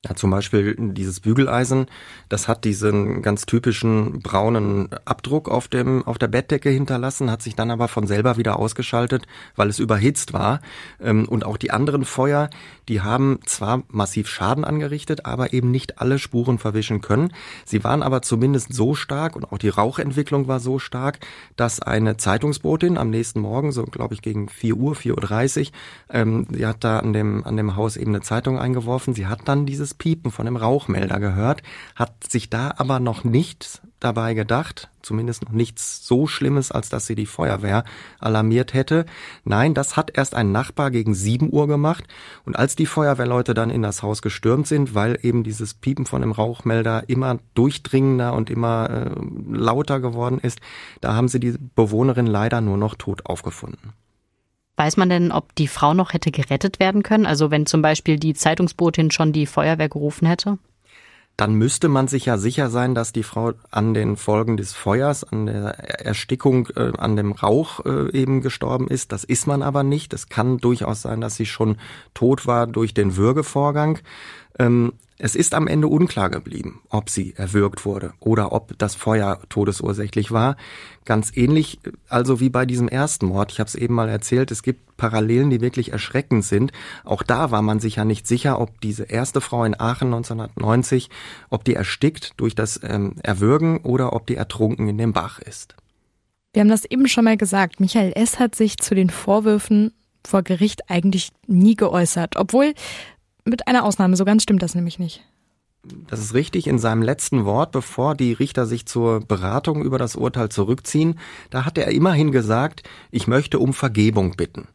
Ja, 0.08 0.14
zum 0.14 0.30
Beispiel 0.30 0.76
dieses 0.78 1.18
Bügeleisen, 1.18 1.86
das 2.28 2.46
hat 2.46 2.64
diesen 2.64 3.22
ganz 3.22 3.44
typischen 3.44 4.20
braunen 4.20 4.88
Abdruck 5.04 5.48
auf 5.48 5.66
dem 5.66 6.04
auf 6.06 6.16
der 6.16 6.28
Bettdecke 6.28 6.70
hinterlassen, 6.70 7.28
hat 7.28 7.42
sich 7.42 7.56
dann 7.56 7.72
aber 7.72 7.88
von 7.88 8.06
selber 8.06 8.36
wieder 8.36 8.56
ausgeschaltet, 8.56 9.26
weil 9.56 9.68
es 9.68 9.80
überhitzt 9.80 10.32
war. 10.32 10.60
Ähm, 11.00 11.26
und 11.28 11.44
auch 11.44 11.56
die 11.56 11.72
anderen 11.72 12.04
Feuer, 12.04 12.50
die 12.88 13.00
haben 13.00 13.40
zwar 13.46 13.82
massiv 13.88 14.28
Schaden 14.28 14.64
angerichtet, 14.64 15.26
aber 15.26 15.52
eben 15.52 15.72
nicht 15.72 15.98
alle 16.00 16.20
Spuren 16.20 16.58
verwischen 16.58 17.00
können. 17.00 17.32
Sie 17.64 17.82
waren 17.82 18.04
aber 18.04 18.22
zumindest 18.22 18.74
so 18.74 18.94
stark 18.94 19.34
und 19.34 19.50
auch 19.50 19.58
die 19.58 19.70
Rauchentwicklung 19.70 20.46
war 20.46 20.60
so 20.60 20.78
stark, 20.78 21.18
dass 21.56 21.80
eine 21.80 22.16
Zeitungsbotin 22.16 22.96
am 22.96 23.10
nächsten 23.10 23.40
Morgen, 23.40 23.72
so 23.72 23.82
glaube 23.82 24.14
ich 24.14 24.22
gegen 24.22 24.48
4 24.48 24.76
Uhr, 24.76 24.94
4.30 24.94 25.60
Uhr, 25.60 25.72
ähm, 26.10 26.46
sie 26.52 26.64
hat 26.64 26.84
da 26.84 27.00
an 27.00 27.12
dem 27.12 27.44
an 27.44 27.56
dem 27.56 27.74
Haus 27.74 27.96
eben 27.96 28.12
eine 28.14 28.20
Zeitung 28.20 28.56
eingeworfen. 28.60 29.12
Sie 29.14 29.26
hat 29.26 29.40
dann 29.46 29.66
dieses 29.66 29.95
Piepen 29.98 30.30
von 30.30 30.46
dem 30.46 30.56
Rauchmelder 30.56 31.20
gehört, 31.20 31.62
hat 31.94 32.30
sich 32.30 32.50
da 32.50 32.74
aber 32.76 33.00
noch 33.00 33.24
nicht 33.24 33.82
dabei 34.00 34.34
gedacht, 34.34 34.90
zumindest 35.02 35.44
noch 35.44 35.52
nichts 35.52 36.06
so 36.06 36.26
Schlimmes, 36.26 36.70
als 36.70 36.88
dass 36.88 37.06
sie 37.06 37.14
die 37.14 37.26
Feuerwehr 37.26 37.84
alarmiert 38.18 38.74
hätte. 38.74 39.06
Nein, 39.44 39.74
das 39.74 39.96
hat 39.96 40.16
erst 40.16 40.34
ein 40.34 40.52
Nachbar 40.52 40.90
gegen 40.90 41.14
sieben 41.14 41.52
Uhr 41.52 41.66
gemacht. 41.66 42.04
Und 42.44 42.56
als 42.56 42.76
die 42.76 42.86
Feuerwehrleute 42.86 43.54
dann 43.54 43.70
in 43.70 43.82
das 43.82 44.02
Haus 44.02 44.22
gestürmt 44.22 44.66
sind, 44.66 44.94
weil 44.94 45.18
eben 45.22 45.44
dieses 45.44 45.74
Piepen 45.74 46.06
von 46.06 46.20
dem 46.20 46.32
Rauchmelder 46.32 47.08
immer 47.08 47.38
durchdringender 47.54 48.34
und 48.34 48.50
immer 48.50 48.90
äh, 48.90 49.10
lauter 49.50 50.00
geworden 50.00 50.38
ist, 50.40 50.60
da 51.00 51.14
haben 51.14 51.28
sie 51.28 51.40
die 51.40 51.56
Bewohnerin 51.74 52.26
leider 52.26 52.60
nur 52.60 52.76
noch 52.76 52.94
tot 52.94 53.24
aufgefunden. 53.26 53.94
Weiß 54.76 54.96
man 54.96 55.08
denn, 55.08 55.32
ob 55.32 55.54
die 55.54 55.68
Frau 55.68 55.94
noch 55.94 56.12
hätte 56.12 56.30
gerettet 56.30 56.80
werden 56.80 57.02
können? 57.02 57.26
Also 57.26 57.50
wenn 57.50 57.66
zum 57.66 57.82
Beispiel 57.82 58.18
die 58.18 58.34
Zeitungsbotin 58.34 59.10
schon 59.10 59.32
die 59.32 59.46
Feuerwehr 59.46 59.88
gerufen 59.88 60.26
hätte? 60.26 60.58
dann 61.36 61.54
müsste 61.54 61.88
man 61.88 62.08
sich 62.08 62.26
ja 62.26 62.38
sicher 62.38 62.70
sein, 62.70 62.94
dass 62.94 63.12
die 63.12 63.22
Frau 63.22 63.52
an 63.70 63.92
den 63.92 64.16
Folgen 64.16 64.56
des 64.56 64.72
Feuers, 64.72 65.22
an 65.22 65.46
der 65.46 65.78
Erstickung, 66.06 66.68
äh, 66.76 66.92
an 66.96 67.16
dem 67.16 67.32
Rauch 67.32 67.84
äh, 67.84 68.10
eben 68.12 68.40
gestorben 68.40 68.88
ist. 68.88 69.12
Das 69.12 69.22
ist 69.22 69.46
man 69.46 69.62
aber 69.62 69.82
nicht. 69.82 70.14
Es 70.14 70.28
kann 70.28 70.58
durchaus 70.58 71.02
sein, 71.02 71.20
dass 71.20 71.36
sie 71.36 71.46
schon 71.46 71.76
tot 72.14 72.46
war 72.46 72.66
durch 72.66 72.94
den 72.94 73.16
Würgevorgang. 73.16 73.98
Ähm, 74.58 74.94
es 75.18 75.34
ist 75.34 75.54
am 75.54 75.66
Ende 75.66 75.88
unklar 75.88 76.28
geblieben, 76.30 76.82
ob 76.90 77.08
sie 77.08 77.34
erwürgt 77.36 77.84
wurde 77.84 78.12
oder 78.20 78.52
ob 78.52 78.78
das 78.78 78.94
Feuer 78.94 79.40
todesursächlich 79.48 80.30
war. 80.30 80.56
Ganz 81.04 81.34
ähnlich 81.34 81.78
also 82.08 82.40
wie 82.40 82.50
bei 82.50 82.66
diesem 82.66 82.88
ersten 82.88 83.26
Mord. 83.26 83.52
Ich 83.52 83.60
habe 83.60 83.68
es 83.68 83.74
eben 83.74 83.94
mal 83.94 84.08
erzählt, 84.08 84.50
es 84.50 84.62
gibt 84.62 84.96
Parallelen, 84.96 85.50
die 85.50 85.60
wirklich 85.60 85.92
erschreckend 85.92 86.44
sind. 86.44 86.72
Auch 87.04 87.22
da 87.22 87.50
war 87.50 87.62
man 87.62 87.80
sich 87.80 87.96
ja 87.96 88.04
nicht 88.04 88.26
sicher, 88.26 88.60
ob 88.60 88.80
diese 88.80 89.04
erste 89.04 89.40
Frau 89.40 89.64
in 89.64 89.78
Aachen 89.78 90.12
1990, 90.12 91.10
ob 91.50 91.64
die 91.64 91.74
erstickt 91.74 92.34
durch 92.36 92.54
das 92.54 92.80
ähm, 92.82 93.14
Erwürgen 93.22 93.78
oder 93.78 94.12
ob 94.12 94.26
die 94.26 94.36
ertrunken 94.36 94.88
in 94.88 94.98
dem 94.98 95.12
Bach 95.12 95.38
ist. 95.38 95.76
Wir 96.52 96.60
haben 96.60 96.68
das 96.68 96.84
eben 96.84 97.06
schon 97.08 97.24
mal 97.24 97.36
gesagt. 97.36 97.80
Michael 97.80 98.12
S. 98.14 98.38
hat 98.38 98.54
sich 98.54 98.78
zu 98.78 98.94
den 98.94 99.10
Vorwürfen 99.10 99.92
vor 100.26 100.42
Gericht 100.42 100.90
eigentlich 100.90 101.30
nie 101.46 101.76
geäußert, 101.76 102.36
obwohl 102.36 102.74
mit 103.46 103.68
einer 103.68 103.84
Ausnahme, 103.84 104.16
so 104.16 104.24
ganz 104.24 104.42
stimmt 104.42 104.62
das 104.62 104.74
nämlich 104.74 104.98
nicht. 104.98 105.22
Das 106.08 106.20
ist 106.20 106.34
richtig. 106.34 106.66
In 106.66 106.78
seinem 106.78 107.02
letzten 107.02 107.44
Wort, 107.44 107.72
bevor 107.72 108.14
die 108.14 108.32
Richter 108.32 108.66
sich 108.66 108.86
zur 108.86 109.20
Beratung 109.20 109.82
über 109.82 109.98
das 109.98 110.16
Urteil 110.16 110.48
zurückziehen, 110.48 111.18
da 111.50 111.64
hat 111.64 111.78
er 111.78 111.88
immerhin 111.88 112.32
gesagt, 112.32 112.82
ich 113.10 113.28
möchte 113.28 113.58
um 113.58 113.72
Vergebung 113.72 114.36
bitten. 114.36 114.68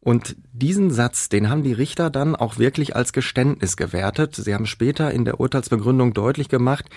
Und 0.00 0.36
diesen 0.52 0.90
Satz, 0.90 1.28
den 1.28 1.48
haben 1.48 1.62
die 1.62 1.72
Richter 1.72 2.10
dann 2.10 2.34
auch 2.34 2.58
wirklich 2.58 2.96
als 2.96 3.12
Geständnis 3.12 3.76
gewertet. 3.76 4.34
Sie 4.34 4.52
haben 4.52 4.66
später 4.66 5.12
in 5.12 5.24
der 5.24 5.40
Urteilsbegründung 5.40 6.12
deutlich 6.12 6.48
gemacht, 6.48 6.90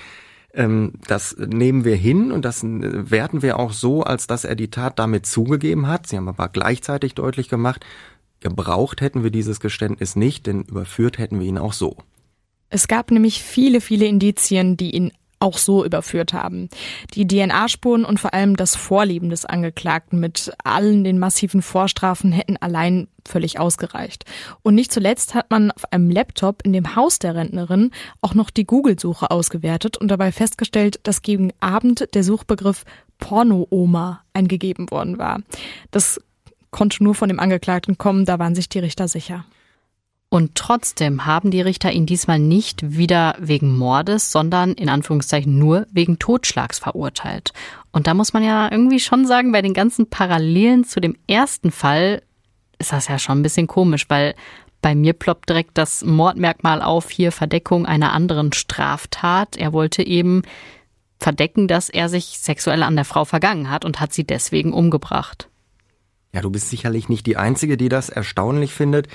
ähm, 0.56 0.94
das 1.08 1.36
nehmen 1.38 1.84
wir 1.84 1.96
hin 1.96 2.32
und 2.32 2.46
das 2.46 2.64
werten 2.64 3.42
wir 3.42 3.60
auch 3.60 3.74
so, 3.74 4.04
als 4.04 4.26
dass 4.26 4.46
er 4.46 4.56
die 4.56 4.72
Tat 4.72 4.98
damit 5.00 5.26
zugegeben 5.26 5.88
hat. 5.88 6.08
Sie 6.08 6.18
haben 6.18 6.30
aber 6.30 6.48
gleichzeitig 6.48 7.14
deutlich 7.14 7.50
gemacht, 7.50 7.86
Gebraucht 8.40 9.02
hätten 9.02 9.24
wir 9.24 9.32
dieses 9.32 9.60
Geständnis 9.60 10.16
nicht, 10.16 10.48
denn 10.48 10.64
überführt 10.64 11.18
hätten 11.18 11.40
wir 11.40 11.48
ihn 11.48 11.58
auch 11.58 11.74
so. 11.74 11.98
Es 12.70 12.88
gab 12.88 13.12
nämlich 13.12 13.42
viele, 13.42 13.82
viele 13.82 14.06
Indizien, 14.06 14.78
die 14.78 14.92
ihn 14.96 15.12
auch 15.40 15.58
so 15.58 15.86
überführt 15.86 16.34
haben. 16.34 16.70
Die 17.14 17.28
DNA-Spuren 17.28 18.06
und 18.06 18.20
vor 18.20 18.34
allem 18.34 18.56
das 18.56 18.76
Vorleben 18.76 19.30
des 19.30 19.46
Angeklagten 19.46 20.20
mit 20.20 20.52
allen 20.64 21.04
den 21.04 21.20
massiven 21.20 21.62
Vorstrafen 21.62 22.32
hätten 22.32 22.58
allein 22.58 23.08
völlig 23.28 23.60
ausgereicht. 23.60 24.26
Und 24.64 24.76
nicht 24.76 24.92
zuletzt 24.92 25.36
hat 25.36 25.52
man 25.52 25.72
auf 25.72 25.92
einem 25.92 26.10
Laptop 26.10 26.62
in 26.64 26.74
dem 26.74 26.96
Haus 26.96 27.20
der 27.20 27.36
Rentnerin 27.36 27.92
auch 28.22 28.34
noch 28.34 28.50
die 28.50 28.66
Google-Suche 28.66 29.30
ausgewertet 29.30 29.98
und 29.98 30.10
dabei 30.10 30.32
festgestellt, 30.32 31.00
dass 31.04 31.22
gegen 31.22 31.52
Abend 31.60 32.08
der 32.14 32.24
Suchbegriff 32.24 32.84
Porno-Oma 33.20 34.22
eingegeben 34.34 34.90
worden 34.90 35.18
war. 35.18 35.42
Das 35.92 36.20
konnte 36.76 37.02
nur 37.06 37.16
von 37.16 37.30
dem 37.30 37.40
Angeklagten 37.40 37.98
kommen, 37.98 38.26
da 38.26 38.38
waren 38.38 38.54
sich 38.54 38.68
die 38.68 38.80
Richter 38.80 39.08
sicher. 39.08 39.46
Und 40.28 40.56
trotzdem 40.56 41.26
haben 41.26 41.50
die 41.50 41.62
Richter 41.62 41.94
ihn 41.94 42.06
diesmal 42.06 42.38
nicht 42.38 42.98
wieder 42.98 43.36
wegen 43.40 43.78
Mordes, 43.78 44.30
sondern 44.30 44.74
in 44.74 44.90
Anführungszeichen 44.90 45.58
nur 45.58 45.88
wegen 45.94 46.20
Totschlags 46.20 46.78
verurteilt. 46.78 47.54
Und 47.94 48.08
da 48.08 48.14
muss 48.14 48.34
man 48.34 48.44
ja 48.44 48.70
irgendwie 48.70 49.00
schon 49.00 49.26
sagen, 49.26 49.54
bei 49.54 49.62
den 49.62 49.74
ganzen 49.74 50.10
Parallelen 50.10 50.84
zu 50.84 51.00
dem 51.00 51.16
ersten 51.28 51.72
Fall 51.72 52.22
ist 52.78 52.92
das 52.92 53.08
ja 53.08 53.20
schon 53.20 53.40
ein 53.40 53.44
bisschen 53.44 53.68
komisch, 53.68 54.10
weil 54.10 54.36
bei 54.82 54.96
mir 54.96 55.14
ploppt 55.14 55.48
direkt 55.48 55.78
das 55.78 56.04
Mordmerkmal 56.04 56.82
auf, 56.82 57.10
hier 57.10 57.32
Verdeckung 57.32 57.86
einer 57.86 58.12
anderen 58.12 58.52
Straftat. 58.52 59.56
Er 59.56 59.72
wollte 59.72 60.06
eben 60.06 60.42
verdecken, 61.22 61.70
dass 61.70 61.88
er 61.88 62.10
sich 62.10 62.38
sexuell 62.40 62.84
an 62.84 62.98
der 62.98 63.06
Frau 63.06 63.24
vergangen 63.24 63.70
hat 63.70 63.86
und 63.86 64.02
hat 64.02 64.12
sie 64.12 64.26
deswegen 64.26 64.74
umgebracht. 64.74 65.48
Ja, 66.36 66.42
du 66.42 66.50
bist 66.50 66.70
sicherlich 66.70 67.08
nicht 67.08 67.26
die 67.28 67.38
Einzige, 67.38 67.78
die 67.78 67.88
das 67.88 68.10
erstaunlich 68.10 68.74
findet. 68.74 69.08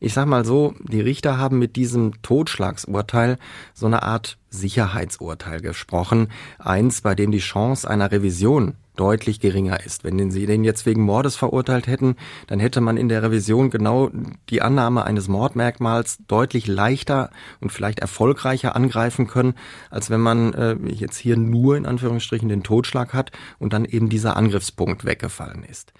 Ich 0.00 0.12
sag 0.12 0.26
mal 0.26 0.44
so, 0.44 0.74
die 0.80 1.00
Richter 1.00 1.38
haben 1.38 1.60
mit 1.60 1.76
diesem 1.76 2.20
Totschlagsurteil 2.22 3.38
so 3.74 3.86
eine 3.86 4.02
Art 4.02 4.38
Sicherheitsurteil 4.50 5.60
gesprochen. 5.60 6.32
Eins, 6.58 7.00
bei 7.00 7.14
dem 7.14 7.30
die 7.30 7.38
Chance 7.38 7.88
einer 7.88 8.10
Revision 8.10 8.74
deutlich 8.96 9.38
geringer 9.38 9.84
ist. 9.84 10.02
Wenn 10.02 10.32
sie 10.32 10.46
den 10.46 10.64
jetzt 10.64 10.84
wegen 10.84 11.02
Mordes 11.02 11.36
verurteilt 11.36 11.86
hätten, 11.86 12.16
dann 12.48 12.58
hätte 12.58 12.80
man 12.80 12.96
in 12.96 13.08
der 13.08 13.22
Revision 13.22 13.70
genau 13.70 14.10
die 14.50 14.60
Annahme 14.60 15.04
eines 15.04 15.28
Mordmerkmals 15.28 16.18
deutlich 16.26 16.66
leichter 16.66 17.30
und 17.60 17.70
vielleicht 17.70 18.00
erfolgreicher 18.00 18.74
angreifen 18.74 19.28
können, 19.28 19.54
als 19.90 20.10
wenn 20.10 20.20
man 20.20 20.54
äh, 20.54 20.76
jetzt 20.88 21.18
hier 21.18 21.36
nur 21.36 21.76
in 21.76 21.86
Anführungsstrichen 21.86 22.48
den 22.48 22.64
Totschlag 22.64 23.14
hat 23.14 23.30
und 23.60 23.72
dann 23.72 23.84
eben 23.84 24.08
dieser 24.08 24.36
Angriffspunkt 24.36 25.04
weggefallen 25.04 25.62
ist. 25.62 25.92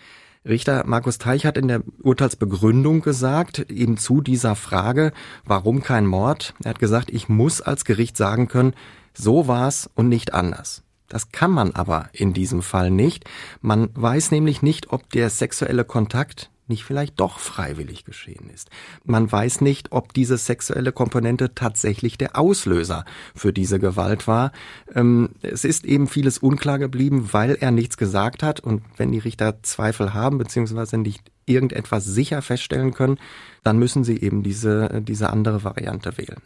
Richter 0.47 0.85
Markus 0.87 1.17
Teich 1.17 1.47
hat 1.47 1.57
in 1.57 1.69
der 1.69 1.83
Urteilsbegründung 2.03 3.01
gesagt, 3.01 3.71
eben 3.71 3.97
zu 3.97 4.21
dieser 4.21 4.57
Frage, 4.57 5.13
warum 5.47 5.83
kein 5.83 6.07
Mord, 6.07 6.55
er 6.63 6.71
hat 6.71 6.79
gesagt, 6.79 7.11
ich 7.11 7.31
muss 7.31 7.63
als 7.63 7.87
Gericht 7.87 8.19
sagen 8.19 8.47
können, 8.47 8.75
so 9.15 9.49
war's 9.49 9.89
und 9.95 10.11
nicht 10.11 10.35
anders. 10.35 10.83
Das 11.09 11.33
kann 11.33 11.51
man 11.51 11.73
aber 11.73 12.09
in 12.13 12.35
diesem 12.35 12.61
Fall 12.61 12.91
nicht. 12.91 13.25
Man 13.63 13.89
weiß 13.95 14.33
nämlich 14.33 14.61
nicht, 14.61 14.93
ob 14.93 15.09
der 15.11 15.31
sexuelle 15.31 15.85
Kontakt 15.85 16.51
nicht 16.69 16.85
vielleicht 16.85 17.21
doch 17.21 17.39
freiwillig 17.39 18.05
geschehen 18.05 18.49
ist. 18.53 18.71
Man 19.05 19.31
weiß 19.31 19.61
nicht, 19.61 19.93
ob 19.93 20.13
diese 20.15 20.39
sexuelle 20.39 20.93
Komponente 20.93 21.55
tatsächlich 21.55 22.17
der 22.17 22.39
Auslöser 22.39 23.05
für 23.35 23.53
diese 23.53 23.79
Gewalt 23.79 24.27
war. 24.27 24.53
Ähm, 24.95 25.31
es 25.43 25.65
ist 25.65 25.85
eben 25.85 26.07
vieles 26.07 26.39
unklar 26.39 26.79
geblieben, 26.79 27.29
weil 27.33 27.57
er 27.61 27.71
nichts 27.71 27.97
gesagt 27.97 28.43
hat. 28.43 28.61
Und 28.61 28.83
wenn 28.97 29.13
die 29.13 29.19
Richter 29.19 29.63
Zweifel 29.63 30.15
haben, 30.15 30.39
beziehungsweise 30.39 30.99
nicht 30.99 31.23
irgendetwas 31.47 32.05
sicher 32.05 32.41
feststellen 32.43 32.95
können, 32.95 33.19
dann 33.63 33.79
müssen 33.79 34.05
sie 34.05 34.21
eben 34.21 34.43
diese, 34.43 35.03
diese 35.03 35.31
andere 35.31 35.65
Variante 35.65 36.17
wählen. 36.17 36.41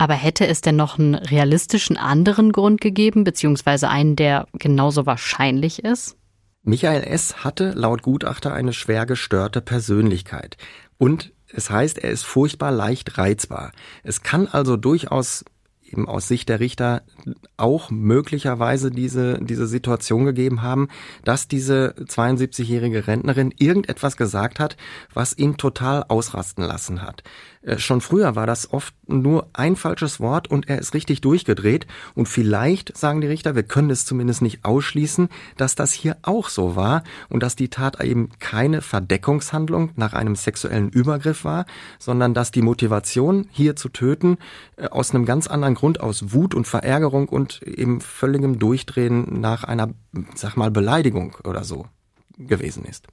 Aber 0.00 0.14
hätte 0.14 0.46
es 0.46 0.62
denn 0.62 0.76
noch 0.76 0.98
einen 0.98 1.14
realistischen 1.14 1.98
anderen 1.98 2.52
Grund 2.52 2.80
gegeben, 2.80 3.22
beziehungsweise 3.22 3.90
einen, 3.90 4.16
der 4.16 4.46
genauso 4.54 5.04
wahrscheinlich 5.04 5.84
ist? 5.84 6.16
Michael 6.62 7.04
S. 7.04 7.42
hatte 7.42 7.72
laut 7.72 8.02
Gutachter 8.02 8.52
eine 8.52 8.72
schwer 8.72 9.06
gestörte 9.06 9.60
Persönlichkeit. 9.62 10.56
Und 10.98 11.32
es 11.48 11.70
heißt, 11.70 11.98
er 11.98 12.10
ist 12.10 12.24
furchtbar 12.24 12.70
leicht 12.70 13.16
reizbar. 13.16 13.72
Es 14.04 14.22
kann 14.22 14.46
also 14.46 14.76
durchaus 14.76 15.44
eben 15.92 16.08
aus 16.08 16.28
Sicht 16.28 16.48
der 16.48 16.60
Richter 16.60 17.02
auch 17.56 17.90
möglicherweise 17.90 18.90
diese, 18.90 19.38
diese 19.42 19.66
Situation 19.66 20.24
gegeben 20.24 20.62
haben, 20.62 20.88
dass 21.24 21.48
diese 21.48 21.94
72-jährige 21.98 23.06
Rentnerin 23.06 23.52
irgendetwas 23.56 24.16
gesagt 24.16 24.60
hat, 24.60 24.76
was 25.12 25.36
ihn 25.36 25.56
total 25.56 26.04
ausrasten 26.04 26.64
lassen 26.64 27.02
hat. 27.02 27.22
Äh, 27.62 27.78
schon 27.78 28.00
früher 28.00 28.36
war 28.36 28.46
das 28.46 28.72
oft 28.72 28.94
nur 29.06 29.48
ein 29.52 29.76
falsches 29.76 30.20
Wort 30.20 30.48
und 30.48 30.68
er 30.68 30.78
ist 30.78 30.94
richtig 30.94 31.20
durchgedreht. 31.20 31.86
Und 32.14 32.26
vielleicht, 32.26 32.96
sagen 32.96 33.20
die 33.20 33.26
Richter, 33.26 33.54
wir 33.54 33.62
können 33.62 33.90
es 33.90 34.06
zumindest 34.06 34.42
nicht 34.42 34.64
ausschließen, 34.64 35.28
dass 35.56 35.74
das 35.74 35.92
hier 35.92 36.16
auch 36.22 36.48
so 36.48 36.76
war 36.76 37.02
und 37.28 37.42
dass 37.42 37.56
die 37.56 37.68
Tat 37.68 38.00
eben 38.02 38.30
keine 38.38 38.80
Verdeckungshandlung 38.80 39.90
nach 39.96 40.14
einem 40.14 40.36
sexuellen 40.36 40.88
Übergriff 40.88 41.44
war, 41.44 41.66
sondern 41.98 42.34
dass 42.34 42.50
die 42.50 42.62
Motivation, 42.62 43.48
hier 43.50 43.76
zu 43.76 43.88
töten, 43.90 44.38
äh, 44.76 44.88
aus 44.88 45.14
einem 45.14 45.26
ganz 45.26 45.46
anderen 45.46 45.74
Grund, 45.74 46.00
aus 46.00 46.32
Wut 46.32 46.54
und 46.54 46.66
Verärgerung 46.66 47.28
und 47.28 47.62
eben 47.62 48.00
völligem 48.00 48.58
Durchdrehen 48.58 49.40
nach 49.40 49.64
einer, 49.64 49.90
sag 50.34 50.56
mal, 50.56 50.70
Beleidigung 50.70 51.36
oder 51.44 51.64
so 51.64 51.86
gewesen 52.38 52.84
ist. 52.84 53.06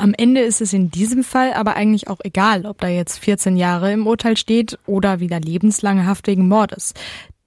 Am 0.00 0.14
Ende 0.16 0.40
ist 0.40 0.62
es 0.62 0.72
in 0.72 0.90
diesem 0.90 1.22
Fall 1.22 1.52
aber 1.52 1.76
eigentlich 1.76 2.08
auch 2.08 2.20
egal, 2.24 2.64
ob 2.64 2.78
da 2.78 2.88
jetzt 2.88 3.18
14 3.18 3.58
Jahre 3.58 3.92
im 3.92 4.06
Urteil 4.06 4.38
steht 4.38 4.78
oder 4.86 5.20
wieder 5.20 5.38
lebenslange 5.38 6.06
Haft 6.06 6.26
wegen 6.26 6.48
Mordes. 6.48 6.94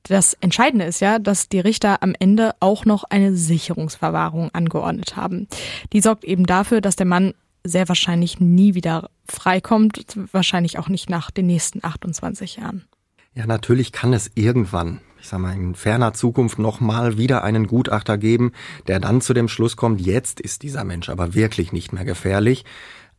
Das 0.03 0.35
Entscheidende 0.35 0.85
ist 0.85 0.99
ja, 0.99 1.17
dass 1.17 1.49
die 1.49 1.59
Richter 1.59 2.03
am 2.03 2.13
Ende 2.19 2.53
auch 2.59 2.85
noch 2.85 3.05
eine 3.05 3.35
Sicherungsverwahrung 3.35 4.51
angeordnet 4.53 5.15
haben. 5.15 5.47
Die 5.93 6.01
sorgt 6.01 6.25
eben 6.25 6.45
dafür, 6.45 6.79
dass 6.79 6.95
der 6.95 7.07
Mann 7.07 7.33
sehr 7.63 7.87
wahrscheinlich 7.87 8.39
nie 8.39 8.75
wieder 8.75 9.09
freikommt, 9.27 10.05
wahrscheinlich 10.31 10.77
auch 10.77 10.89
nicht 10.89 11.09
nach 11.09 11.31
den 11.31 11.47
nächsten 11.47 11.83
28 11.83 12.57
Jahren. 12.57 12.85
Ja, 13.33 13.47
natürlich 13.47 13.91
kann 13.91 14.13
es 14.13 14.29
irgendwann 14.35 14.99
ich 15.23 15.29
sag 15.29 15.39
mal, 15.39 15.55
in 15.55 15.73
ferner 15.73 16.13
Zukunft 16.13 16.59
nochmal 16.59 17.17
wieder 17.17 17.45
einen 17.45 17.65
Gutachter 17.65 18.17
geben, 18.17 18.51
der 18.87 18.99
dann 18.99 19.21
zu 19.21 19.33
dem 19.33 19.47
Schluss 19.47 19.77
kommt, 19.77 20.01
jetzt 20.01 20.41
ist 20.41 20.63
dieser 20.63 20.83
Mensch 20.83 21.07
aber 21.07 21.33
wirklich 21.33 21.71
nicht 21.71 21.93
mehr 21.93 22.03
gefährlich. 22.03 22.65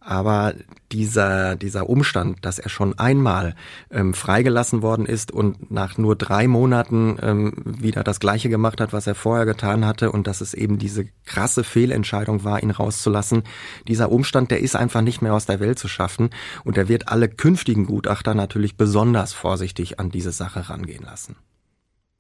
Aber 0.01 0.53
dieser, 0.93 1.57
dieser 1.57 1.89
Umstand, 1.89 2.45
dass 2.45 2.59
er 2.59 2.69
schon 2.69 2.99
einmal 2.99 3.55
ähm, 3.91 4.13
freigelassen 4.13 4.83
worden 4.83 5.07
ist 5.07 5.33
und 5.33 5.71
nach 5.71 5.97
nur 5.97 6.15
drei 6.15 6.47
Monaten 6.47 7.17
ähm, 7.23 7.55
wieder 7.65 8.05
das 8.05 8.21
Gleiche 8.21 8.51
gemacht 8.51 8.83
hat, 8.83 8.93
was 8.93 9.07
er 9.07 9.15
vorher 9.15 9.47
getan 9.47 9.87
hatte 9.87 10.13
und 10.13 10.27
dass 10.27 10.43
es 10.43 10.53
eben 10.53 10.77
diese 10.77 11.07
krasse 11.25 11.65
Fehlentscheidung 11.65 12.45
war, 12.45 12.63
ihn 12.63 12.71
rauszulassen, 12.71 13.45
dieser 13.89 14.13
Umstand, 14.13 14.51
der 14.51 14.61
ist 14.61 14.77
einfach 14.77 15.01
nicht 15.01 15.23
mehr 15.23 15.33
aus 15.33 15.47
der 15.47 15.59
Welt 15.59 15.79
zu 15.79 15.89
schaffen 15.89 16.29
und 16.65 16.77
er 16.77 16.89
wird 16.89 17.09
alle 17.09 17.31
künftigen 17.31 17.87
Gutachter 17.87 18.35
natürlich 18.35 18.77
besonders 18.77 19.33
vorsichtig 19.33 19.99
an 20.01 20.11
diese 20.11 20.33
Sache 20.33 20.69
rangehen 20.69 21.03
lassen. 21.03 21.37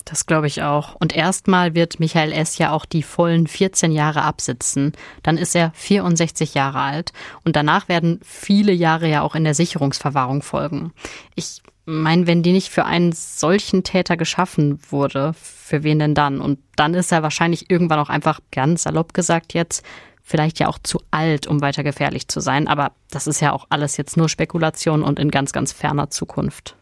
Das 0.04 0.26
glaube 0.26 0.46
ich 0.46 0.62
auch. 0.62 0.96
Und 0.96 1.16
erstmal 1.16 1.74
wird 1.74 1.98
Michael 1.98 2.32
S. 2.32 2.58
ja 2.58 2.72
auch 2.72 2.84
die 2.84 3.02
vollen 3.02 3.46
14 3.46 3.90
Jahre 3.90 4.22
absitzen. 4.22 4.92
Dann 5.22 5.38
ist 5.38 5.56
er 5.56 5.72
64 5.74 6.54
Jahre 6.54 6.80
alt. 6.80 7.12
Und 7.44 7.56
danach 7.56 7.88
werden 7.88 8.20
viele 8.22 8.72
Jahre 8.72 9.08
ja 9.08 9.22
auch 9.22 9.34
in 9.34 9.44
der 9.44 9.54
Sicherungsverwahrung 9.54 10.42
folgen. 10.42 10.92
Ich 11.34 11.62
meine, 11.86 12.26
wenn 12.26 12.42
die 12.42 12.52
nicht 12.52 12.70
für 12.70 12.84
einen 12.84 13.12
solchen 13.12 13.82
Täter 13.82 14.16
geschaffen 14.16 14.78
wurde, 14.90 15.32
für 15.34 15.82
wen 15.82 15.98
denn 15.98 16.14
dann? 16.14 16.40
Und 16.40 16.58
dann 16.76 16.94
ist 16.94 17.12
er 17.12 17.22
wahrscheinlich 17.22 17.70
irgendwann 17.70 17.98
auch 17.98 18.10
einfach, 18.10 18.40
ganz 18.50 18.82
salopp 18.82 19.14
gesagt 19.14 19.54
jetzt, 19.54 19.84
vielleicht 20.22 20.58
ja 20.58 20.68
auch 20.68 20.78
zu 20.82 21.00
alt, 21.10 21.46
um 21.46 21.60
weiter 21.60 21.82
gefährlich 21.82 22.28
zu 22.28 22.40
sein. 22.40 22.68
Aber 22.68 22.92
das 23.10 23.26
ist 23.26 23.40
ja 23.40 23.52
auch 23.52 23.66
alles 23.68 23.96
jetzt 23.96 24.16
nur 24.16 24.28
Spekulation 24.28 25.02
und 25.02 25.18
in 25.18 25.30
ganz, 25.30 25.52
ganz 25.52 25.72
ferner 25.72 26.10
Zukunft. 26.10 26.76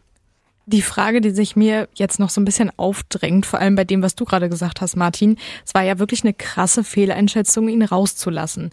Die 0.65 0.81
Frage, 0.81 1.19
die 1.19 1.31
sich 1.31 1.55
mir 1.55 1.89
jetzt 1.93 2.19
noch 2.19 2.29
so 2.29 2.39
ein 2.39 2.45
bisschen 2.45 2.71
aufdrängt, 2.77 3.45
vor 3.45 3.59
allem 3.59 3.75
bei 3.75 3.83
dem, 3.83 4.01
was 4.01 4.15
du 4.15 4.23
gerade 4.23 4.49
gesagt 4.49 4.79
hast, 4.79 4.95
Martin, 4.95 5.37
es 5.65 5.73
war 5.73 5.83
ja 5.83 5.99
wirklich 5.99 6.23
eine 6.23 6.33
krasse 6.33 6.83
Fehleinschätzung, 6.83 7.67
ihn 7.67 7.83
rauszulassen. 7.83 8.71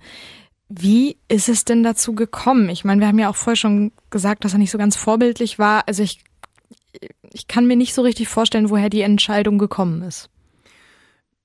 Wie 0.69 1.17
ist 1.27 1.49
es 1.49 1.65
denn 1.65 1.83
dazu 1.83 2.15
gekommen? 2.15 2.69
Ich 2.69 2.85
meine, 2.85 3.01
wir 3.01 3.09
haben 3.09 3.19
ja 3.19 3.29
auch 3.29 3.37
vorher 3.37 3.57
schon 3.57 3.91
gesagt, 4.11 4.45
dass 4.45 4.53
er 4.53 4.61
nicht 4.61 4.71
so 4.71 4.79
ganz 4.79 4.95
vorbildlich 4.95 5.59
war. 5.59 5.83
Also 5.89 6.05
ich, 6.05 6.23
ich 7.33 7.49
kann 7.49 7.67
mir 7.67 7.77
nicht 7.77 7.93
so 7.93 8.03
richtig 8.03 8.29
vorstellen, 8.29 8.71
woher 8.71 8.89
die 8.89 9.01
Entscheidung 9.01 9.59
gekommen 9.59 10.03
ist. 10.03 10.31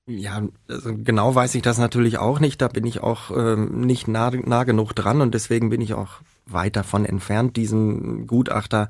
Ja, 0.08 0.42
also 0.68 0.94
genau 0.96 1.34
weiß 1.34 1.56
ich 1.56 1.62
das 1.62 1.78
natürlich 1.78 2.18
auch 2.18 2.38
nicht. 2.38 2.62
Da 2.62 2.68
bin 2.68 2.86
ich 2.86 3.00
auch 3.02 3.32
ähm, 3.36 3.80
nicht 3.80 4.06
nah, 4.06 4.30
nah 4.30 4.62
genug 4.62 4.92
dran 4.92 5.20
und 5.20 5.34
deswegen 5.34 5.70
bin 5.70 5.80
ich 5.80 5.94
auch 5.94 6.20
weit 6.46 6.76
davon 6.76 7.04
entfernt, 7.04 7.56
diesem 7.56 8.26
Gutachter 8.26 8.88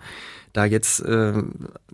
da 0.53 0.65
jetzt 0.65 1.01
äh, 1.01 1.43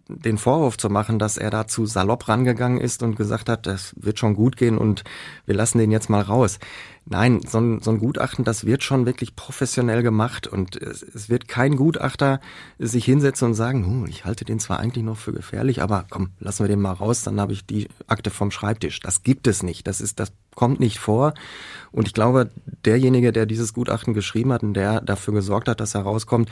den 0.09 0.38
Vorwurf 0.38 0.77
zu 0.77 0.88
machen, 0.88 1.18
dass 1.18 1.37
er 1.37 1.51
da 1.51 1.66
zu 1.66 1.87
salopp 1.87 2.29
rangegangen 2.29 2.81
ist 2.81 3.03
und 3.03 3.16
gesagt 3.16 3.48
hat, 3.48 3.66
das 3.66 3.94
wird 3.96 4.18
schon 4.18 4.35
gut 4.35 4.57
gehen 4.57 4.79
und 4.79 5.05
wir 5.46 5.55
lassen 5.55 5.79
den 5.79 5.90
jetzt 5.90 6.11
mal 6.11 6.22
raus. 6.22 6.59
Nein, 7.05 7.41
so 7.45 7.59
ein, 7.59 7.81
so 7.81 7.91
ein 7.91 7.99
Gutachten, 7.99 8.45
das 8.45 8.65
wird 8.65 8.85
schon 8.85 9.07
wirklich 9.07 9.35
professionell 9.35 10.05
gemacht 10.05 10.47
und 10.47 10.77
es, 10.77 11.03
es 11.03 11.29
wird 11.29 11.49
kein 11.49 11.77
Gutachter 11.77 12.41
sich 12.79 13.05
hinsetzen 13.05 13.49
und 13.49 13.55
sagen, 13.55 14.07
ich 14.09 14.25
halte 14.25 14.45
den 14.45 14.61
zwar 14.61 14.79
eigentlich 14.79 15.03
noch 15.03 15.17
für 15.17 15.33
gefährlich, 15.33 15.83
aber 15.83 16.07
komm, 16.09 16.31
lassen 16.38 16.62
wir 16.62 16.69
den 16.69 16.81
mal 16.81 16.93
raus, 16.93 17.25
dann 17.25 17.41
habe 17.41 17.55
ich 17.55 17.67
die 17.67 17.88
Akte 18.07 18.31
vom 18.31 18.53
Schreibtisch. 18.53 19.01
Das 19.01 19.25
gibt 19.25 19.49
es 19.49 19.65
nicht. 19.65 19.88
Das 19.88 20.01
ist, 20.01 20.21
das 20.21 20.33
kommt 20.55 20.79
nicht 20.79 21.01
vor. 21.01 21.35
Und 21.91 22.07
ich 22.07 22.15
glaube, 22.15 22.51
derjenige, 22.85 23.33
der 23.33 23.47
dieses 23.47 23.75
Gutachten 23.75 24.15
geschrieben 24.15 24.53
hat 24.53 24.62
und 24.62 24.75
der 24.75 25.01
dafür 25.01 25.35
gesorgt 25.35 25.69
hat, 25.69 25.81
dass 25.81 25.97
er 25.97 26.03
rauskommt, 26.03 26.51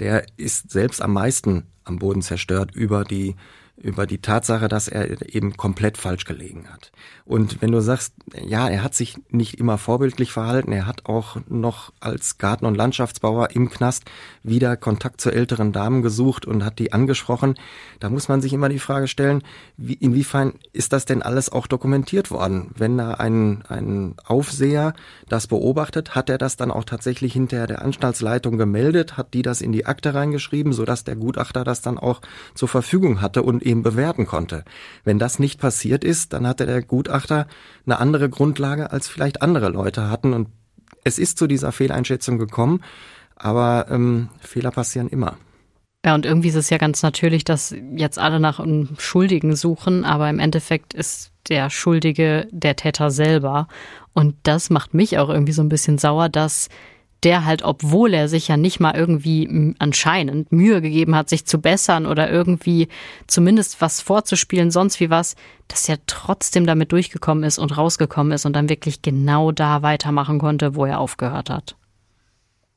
der 0.00 0.26
ist 0.36 0.70
selbst 0.72 1.00
am 1.00 1.12
meisten 1.12 1.64
am 1.84 1.98
Boden 1.98 2.22
zerstört 2.22 2.74
über 2.74 3.04
die 3.04 3.36
über 3.76 4.06
die 4.06 4.18
Tatsache, 4.18 4.68
dass 4.68 4.88
er 4.88 5.34
eben 5.34 5.56
komplett 5.56 5.96
falsch 5.96 6.24
gelegen 6.24 6.68
hat. 6.70 6.92
Und 7.24 7.62
wenn 7.62 7.72
du 7.72 7.80
sagst, 7.80 8.14
ja, 8.34 8.68
er 8.68 8.82
hat 8.82 8.94
sich 8.94 9.16
nicht 9.30 9.58
immer 9.58 9.78
vorbildlich 9.78 10.32
verhalten, 10.32 10.72
er 10.72 10.86
hat 10.86 11.06
auch 11.06 11.38
noch 11.48 11.92
als 12.00 12.38
Garten- 12.38 12.66
und 12.66 12.76
Landschaftsbauer 12.76 13.50
im 13.52 13.70
Knast 13.70 14.04
wieder 14.42 14.76
Kontakt 14.76 15.20
zu 15.20 15.30
älteren 15.30 15.72
Damen 15.72 16.02
gesucht 16.02 16.46
und 16.46 16.64
hat 16.64 16.78
die 16.78 16.92
angesprochen, 16.92 17.54
da 17.98 18.10
muss 18.10 18.28
man 18.28 18.40
sich 18.40 18.52
immer 18.52 18.68
die 18.68 18.78
Frage 18.78 19.08
stellen, 19.08 19.42
wie, 19.76 19.94
inwiefern 19.94 20.54
ist 20.72 20.92
das 20.92 21.04
denn 21.04 21.22
alles 21.22 21.50
auch 21.50 21.66
dokumentiert 21.66 22.30
worden? 22.30 22.70
Wenn 22.76 22.98
da 22.98 23.14
ein, 23.14 23.64
ein 23.68 24.14
Aufseher 24.24 24.94
das 25.28 25.46
beobachtet, 25.46 26.14
hat 26.14 26.28
er 26.28 26.38
das 26.38 26.56
dann 26.56 26.70
auch 26.70 26.84
tatsächlich 26.84 27.32
hinterher 27.32 27.66
der 27.66 27.82
Anstaltsleitung 27.82 28.58
gemeldet, 28.58 29.16
hat 29.16 29.34
die 29.34 29.42
das 29.42 29.60
in 29.60 29.72
die 29.72 29.86
Akte 29.86 30.14
reingeschrieben, 30.14 30.72
sodass 30.72 31.04
der 31.04 31.16
Gutachter 31.16 31.64
das 31.64 31.80
dann 31.80 31.98
auch 31.98 32.20
zur 32.54 32.68
Verfügung 32.68 33.20
hatte 33.20 33.42
und 33.42 33.61
eben 33.62 33.82
bewerten 33.82 34.26
konnte. 34.26 34.64
Wenn 35.04 35.18
das 35.18 35.38
nicht 35.38 35.60
passiert 35.60 36.04
ist, 36.04 36.32
dann 36.32 36.46
hatte 36.46 36.66
der 36.66 36.82
Gutachter 36.82 37.46
eine 37.86 37.98
andere 37.98 38.28
Grundlage, 38.28 38.90
als 38.90 39.08
vielleicht 39.08 39.42
andere 39.42 39.68
Leute 39.68 40.10
hatten. 40.10 40.32
Und 40.32 40.48
es 41.04 41.18
ist 41.18 41.38
zu 41.38 41.46
dieser 41.46 41.72
Fehleinschätzung 41.72 42.38
gekommen, 42.38 42.82
aber 43.36 43.86
ähm, 43.90 44.28
Fehler 44.40 44.70
passieren 44.70 45.08
immer. 45.08 45.36
Ja, 46.04 46.14
und 46.16 46.26
irgendwie 46.26 46.48
ist 46.48 46.56
es 46.56 46.70
ja 46.70 46.78
ganz 46.78 47.02
natürlich, 47.02 47.44
dass 47.44 47.74
jetzt 47.94 48.18
alle 48.18 48.40
nach 48.40 48.58
einem 48.58 48.88
Schuldigen 48.98 49.54
suchen, 49.54 50.04
aber 50.04 50.28
im 50.30 50.40
Endeffekt 50.40 50.94
ist 50.94 51.30
der 51.48 51.70
Schuldige 51.70 52.48
der 52.50 52.74
Täter 52.74 53.10
selber. 53.10 53.68
Und 54.12 54.34
das 54.42 54.68
macht 54.68 54.94
mich 54.94 55.18
auch 55.18 55.28
irgendwie 55.28 55.52
so 55.52 55.62
ein 55.62 55.68
bisschen 55.68 55.98
sauer, 55.98 56.28
dass 56.28 56.68
der 57.24 57.44
halt, 57.44 57.62
obwohl 57.62 58.14
er 58.14 58.28
sich 58.28 58.48
ja 58.48 58.56
nicht 58.56 58.80
mal 58.80 58.94
irgendwie 58.94 59.74
anscheinend 59.78 60.50
Mühe 60.50 60.80
gegeben 60.80 61.14
hat, 61.14 61.28
sich 61.28 61.46
zu 61.46 61.60
bessern 61.60 62.06
oder 62.06 62.30
irgendwie 62.30 62.88
zumindest 63.26 63.80
was 63.80 64.00
vorzuspielen, 64.00 64.70
sonst 64.70 64.98
wie 65.00 65.10
was, 65.10 65.36
dass 65.68 65.88
er 65.88 65.98
trotzdem 66.06 66.66
damit 66.66 66.92
durchgekommen 66.92 67.44
ist 67.44 67.58
und 67.58 67.76
rausgekommen 67.76 68.32
ist 68.32 68.44
und 68.44 68.54
dann 68.54 68.68
wirklich 68.68 69.02
genau 69.02 69.52
da 69.52 69.82
weitermachen 69.82 70.38
konnte, 70.38 70.74
wo 70.74 70.84
er 70.84 70.98
aufgehört 70.98 71.50
hat. 71.50 71.76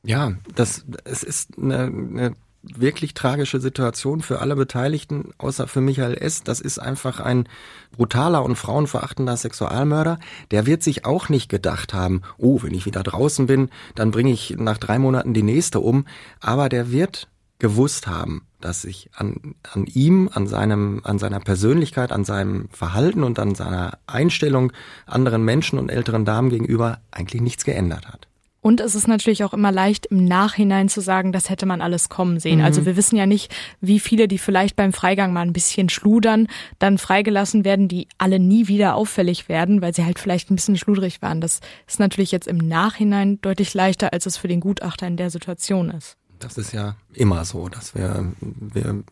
Ja, 0.04 0.34
das 0.54 0.84
es 1.04 1.24
ist 1.24 1.58
eine, 1.58 1.84
eine 1.84 2.36
wirklich 2.74 3.14
tragische 3.14 3.60
Situation 3.60 4.20
für 4.20 4.40
alle 4.40 4.56
Beteiligten, 4.56 5.30
außer 5.38 5.68
für 5.68 5.80
Michael 5.80 6.14
S. 6.14 6.42
Das 6.42 6.60
ist 6.60 6.78
einfach 6.78 7.20
ein 7.20 7.48
brutaler 7.92 8.44
und 8.44 8.56
frauenverachtender 8.56 9.36
Sexualmörder. 9.36 10.18
Der 10.50 10.66
wird 10.66 10.82
sich 10.82 11.04
auch 11.04 11.28
nicht 11.28 11.48
gedacht 11.48 11.94
haben, 11.94 12.22
oh, 12.38 12.62
wenn 12.62 12.74
ich 12.74 12.86
wieder 12.86 13.02
draußen 13.02 13.46
bin, 13.46 13.70
dann 13.94 14.10
bringe 14.10 14.32
ich 14.32 14.56
nach 14.58 14.78
drei 14.78 14.98
Monaten 14.98 15.34
die 15.34 15.42
nächste 15.42 15.80
um. 15.80 16.06
Aber 16.40 16.68
der 16.68 16.90
wird 16.90 17.28
gewusst 17.58 18.06
haben, 18.06 18.46
dass 18.60 18.82
sich 18.82 19.10
an, 19.14 19.54
an 19.72 19.86
ihm, 19.86 20.28
an 20.32 20.46
seinem, 20.46 21.00
an 21.04 21.18
seiner 21.18 21.40
Persönlichkeit, 21.40 22.12
an 22.12 22.24
seinem 22.24 22.68
Verhalten 22.70 23.22
und 23.22 23.38
an 23.38 23.54
seiner 23.54 23.98
Einstellung 24.06 24.72
anderen 25.06 25.44
Menschen 25.44 25.78
und 25.78 25.88
älteren 25.88 26.24
Damen 26.24 26.50
gegenüber 26.50 26.98
eigentlich 27.10 27.42
nichts 27.42 27.64
geändert 27.64 28.06
hat. 28.08 28.28
Und 28.66 28.80
es 28.80 28.96
ist 28.96 29.06
natürlich 29.06 29.44
auch 29.44 29.54
immer 29.54 29.70
leicht, 29.70 30.06
im 30.06 30.24
Nachhinein 30.24 30.88
zu 30.88 31.00
sagen, 31.00 31.30
das 31.30 31.50
hätte 31.50 31.66
man 31.66 31.80
alles 31.80 32.08
kommen 32.08 32.40
sehen. 32.40 32.60
Also 32.60 32.80
mhm. 32.80 32.86
Also 32.86 32.86
wir 32.86 32.96
wissen 32.96 33.16
ja 33.16 33.24
nicht, 33.24 33.54
wie 33.80 34.00
viele, 34.00 34.26
die 34.26 34.38
vielleicht 34.38 34.74
beim 34.74 34.92
Freigang 34.92 35.32
mal 35.32 35.42
ein 35.42 35.52
bisschen 35.52 35.88
schludern, 35.88 36.48
dann 36.80 36.98
freigelassen 36.98 37.64
werden, 37.64 37.86
die 37.86 38.08
alle 38.18 38.40
nie 38.40 38.66
wieder 38.66 38.96
auffällig 38.96 39.48
werden, 39.48 39.82
weil 39.82 39.94
sie 39.94 40.04
halt 40.04 40.18
vielleicht 40.18 40.50
ein 40.50 40.56
bisschen 40.56 40.76
schludrig 40.76 41.22
waren. 41.22 41.40
Das 41.40 41.60
ist 41.86 42.00
natürlich 42.00 42.32
jetzt 42.32 42.48
im 42.48 42.58
Nachhinein 42.58 43.40
deutlich 43.40 43.72
leichter, 43.72 44.12
als 44.12 44.26
es 44.26 44.36
für 44.36 44.48
den 44.48 44.58
Gutachter 44.58 45.06
in 45.06 45.16
der 45.16 45.30
Situation 45.30 45.88
ist. 45.90 46.16
Das 46.40 46.58
ist 46.58 46.72
ja 46.72 46.96
immer 47.14 47.44
so, 47.44 47.68
dass 47.68 47.94
wir, 47.94 48.32
wir 48.40 49.04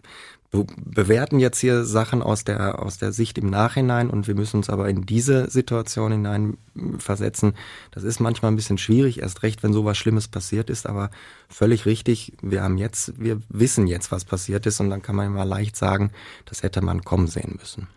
bewerten 0.62 1.40
jetzt 1.40 1.58
hier 1.58 1.84
Sachen 1.84 2.22
aus 2.22 2.44
der, 2.44 2.80
aus 2.80 2.98
der 2.98 3.12
Sicht 3.12 3.36
im 3.38 3.50
Nachhinein 3.50 4.08
und 4.08 4.28
wir 4.28 4.36
müssen 4.36 4.58
uns 4.58 4.70
aber 4.70 4.88
in 4.88 5.04
diese 5.04 5.50
Situation 5.50 6.12
hinein 6.12 6.56
versetzen. 6.98 7.54
Das 7.90 8.04
ist 8.04 8.20
manchmal 8.20 8.52
ein 8.52 8.56
bisschen 8.56 8.78
schwierig, 8.78 9.20
erst 9.20 9.42
recht, 9.42 9.64
wenn 9.64 9.72
sowas 9.72 9.98
Schlimmes 9.98 10.28
passiert 10.28 10.70
ist, 10.70 10.86
aber 10.86 11.10
völlig 11.48 11.86
richtig. 11.86 12.34
Wir 12.40 12.62
haben 12.62 12.78
jetzt, 12.78 13.18
wir 13.18 13.40
wissen 13.48 13.88
jetzt, 13.88 14.12
was 14.12 14.24
passiert 14.24 14.66
ist 14.66 14.78
und 14.78 14.90
dann 14.90 15.02
kann 15.02 15.16
man 15.16 15.26
immer 15.26 15.44
leicht 15.44 15.76
sagen, 15.76 16.12
das 16.44 16.62
hätte 16.62 16.80
man 16.80 17.02
kommen 17.02 17.26
sehen 17.26 17.56
müssen. 17.58 17.88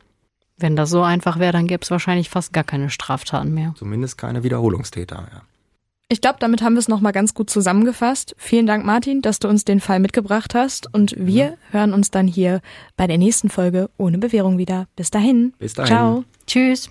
Wenn 0.57 0.75
das 0.75 0.89
so 0.89 1.03
einfach 1.03 1.37
wäre, 1.37 1.53
dann 1.53 1.67
gäbe 1.67 1.83
es 1.83 1.91
wahrscheinlich 1.91 2.29
fast 2.29 2.51
gar 2.51 2.63
keine 2.63 2.89
Straftaten 2.89 3.53
mehr. 3.53 3.75
Zumindest 3.77 4.17
keine 4.17 4.43
Wiederholungstäter, 4.43 5.27
ja. 5.31 5.41
Ich 6.09 6.21
glaube, 6.21 6.37
damit 6.39 6.61
haben 6.61 6.75
wir 6.75 6.79
es 6.79 6.87
nochmal 6.87 7.11
ganz 7.11 7.33
gut 7.33 7.49
zusammengefasst. 7.49 8.33
Vielen 8.37 8.65
Dank, 8.65 8.85
Martin, 8.85 9.21
dass 9.21 9.39
du 9.39 9.49
uns 9.49 9.65
den 9.65 9.81
Fall 9.81 9.99
mitgebracht 9.99 10.55
hast. 10.55 10.93
Und 10.93 11.13
wir 11.17 11.45
ja. 11.45 11.53
hören 11.71 11.93
uns 11.93 12.11
dann 12.11 12.27
hier 12.27 12.61
bei 12.95 13.07
der 13.07 13.17
nächsten 13.17 13.49
Folge 13.49 13.89
ohne 13.97 14.17
Bewährung 14.17 14.57
wieder. 14.57 14.87
Bis 14.95 15.11
dahin. 15.11 15.53
Bis 15.59 15.73
dahin. 15.73 15.87
Ciao. 15.87 16.23
Tschüss. 16.45 16.89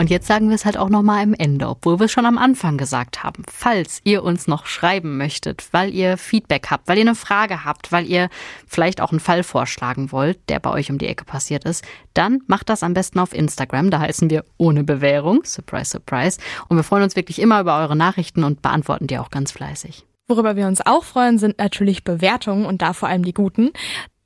Und 0.00 0.08
jetzt 0.08 0.26
sagen 0.26 0.48
wir 0.48 0.54
es 0.54 0.64
halt 0.64 0.78
auch 0.78 0.88
nochmal 0.88 1.22
am 1.22 1.34
Ende, 1.34 1.68
obwohl 1.68 1.98
wir 1.98 2.06
es 2.06 2.10
schon 2.10 2.24
am 2.24 2.38
Anfang 2.38 2.78
gesagt 2.78 3.22
haben. 3.22 3.42
Falls 3.52 4.00
ihr 4.02 4.24
uns 4.24 4.46
noch 4.46 4.64
schreiben 4.64 5.18
möchtet, 5.18 5.68
weil 5.72 5.94
ihr 5.94 6.16
Feedback 6.16 6.68
habt, 6.70 6.88
weil 6.88 6.96
ihr 6.96 7.02
eine 7.02 7.14
Frage 7.14 7.66
habt, 7.66 7.92
weil 7.92 8.06
ihr 8.06 8.30
vielleicht 8.66 9.02
auch 9.02 9.10
einen 9.10 9.20
Fall 9.20 9.42
vorschlagen 9.42 10.10
wollt, 10.10 10.38
der 10.48 10.58
bei 10.58 10.70
euch 10.70 10.90
um 10.90 10.96
die 10.96 11.06
Ecke 11.06 11.26
passiert 11.26 11.66
ist, 11.66 11.84
dann 12.14 12.40
macht 12.46 12.70
das 12.70 12.82
am 12.82 12.94
besten 12.94 13.18
auf 13.18 13.34
Instagram. 13.34 13.90
Da 13.90 14.00
heißen 14.00 14.30
wir 14.30 14.46
ohne 14.56 14.84
Bewährung. 14.84 15.44
Surprise, 15.44 15.90
surprise. 15.90 16.40
Und 16.68 16.78
wir 16.78 16.82
freuen 16.82 17.02
uns 17.02 17.14
wirklich 17.14 17.38
immer 17.38 17.60
über 17.60 17.78
eure 17.78 17.94
Nachrichten 17.94 18.42
und 18.42 18.62
beantworten 18.62 19.06
die 19.06 19.18
auch 19.18 19.28
ganz 19.28 19.52
fleißig. 19.52 20.06
Worüber 20.30 20.54
wir 20.54 20.68
uns 20.68 20.80
auch 20.80 21.02
freuen, 21.02 21.38
sind 21.38 21.58
natürlich 21.58 22.04
Bewertungen 22.04 22.64
und 22.64 22.82
da 22.82 22.92
vor 22.92 23.08
allem 23.08 23.24
die 23.24 23.34
guten. 23.34 23.70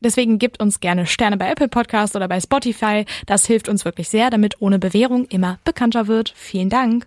Deswegen 0.04 0.38
gibt 0.38 0.60
uns 0.60 0.78
gerne 0.78 1.06
Sterne 1.06 1.36
bei 1.36 1.50
Apple 1.50 1.68
Podcast 1.68 2.14
oder 2.14 2.28
bei 2.28 2.38
Spotify. 2.38 3.04
Das 3.26 3.46
hilft 3.46 3.68
uns 3.68 3.84
wirklich 3.84 4.08
sehr, 4.08 4.30
damit 4.30 4.60
ohne 4.60 4.78
Bewährung 4.78 5.24
immer 5.24 5.58
bekannter 5.64 6.06
wird. 6.06 6.32
Vielen 6.36 6.68
Dank. 6.68 7.02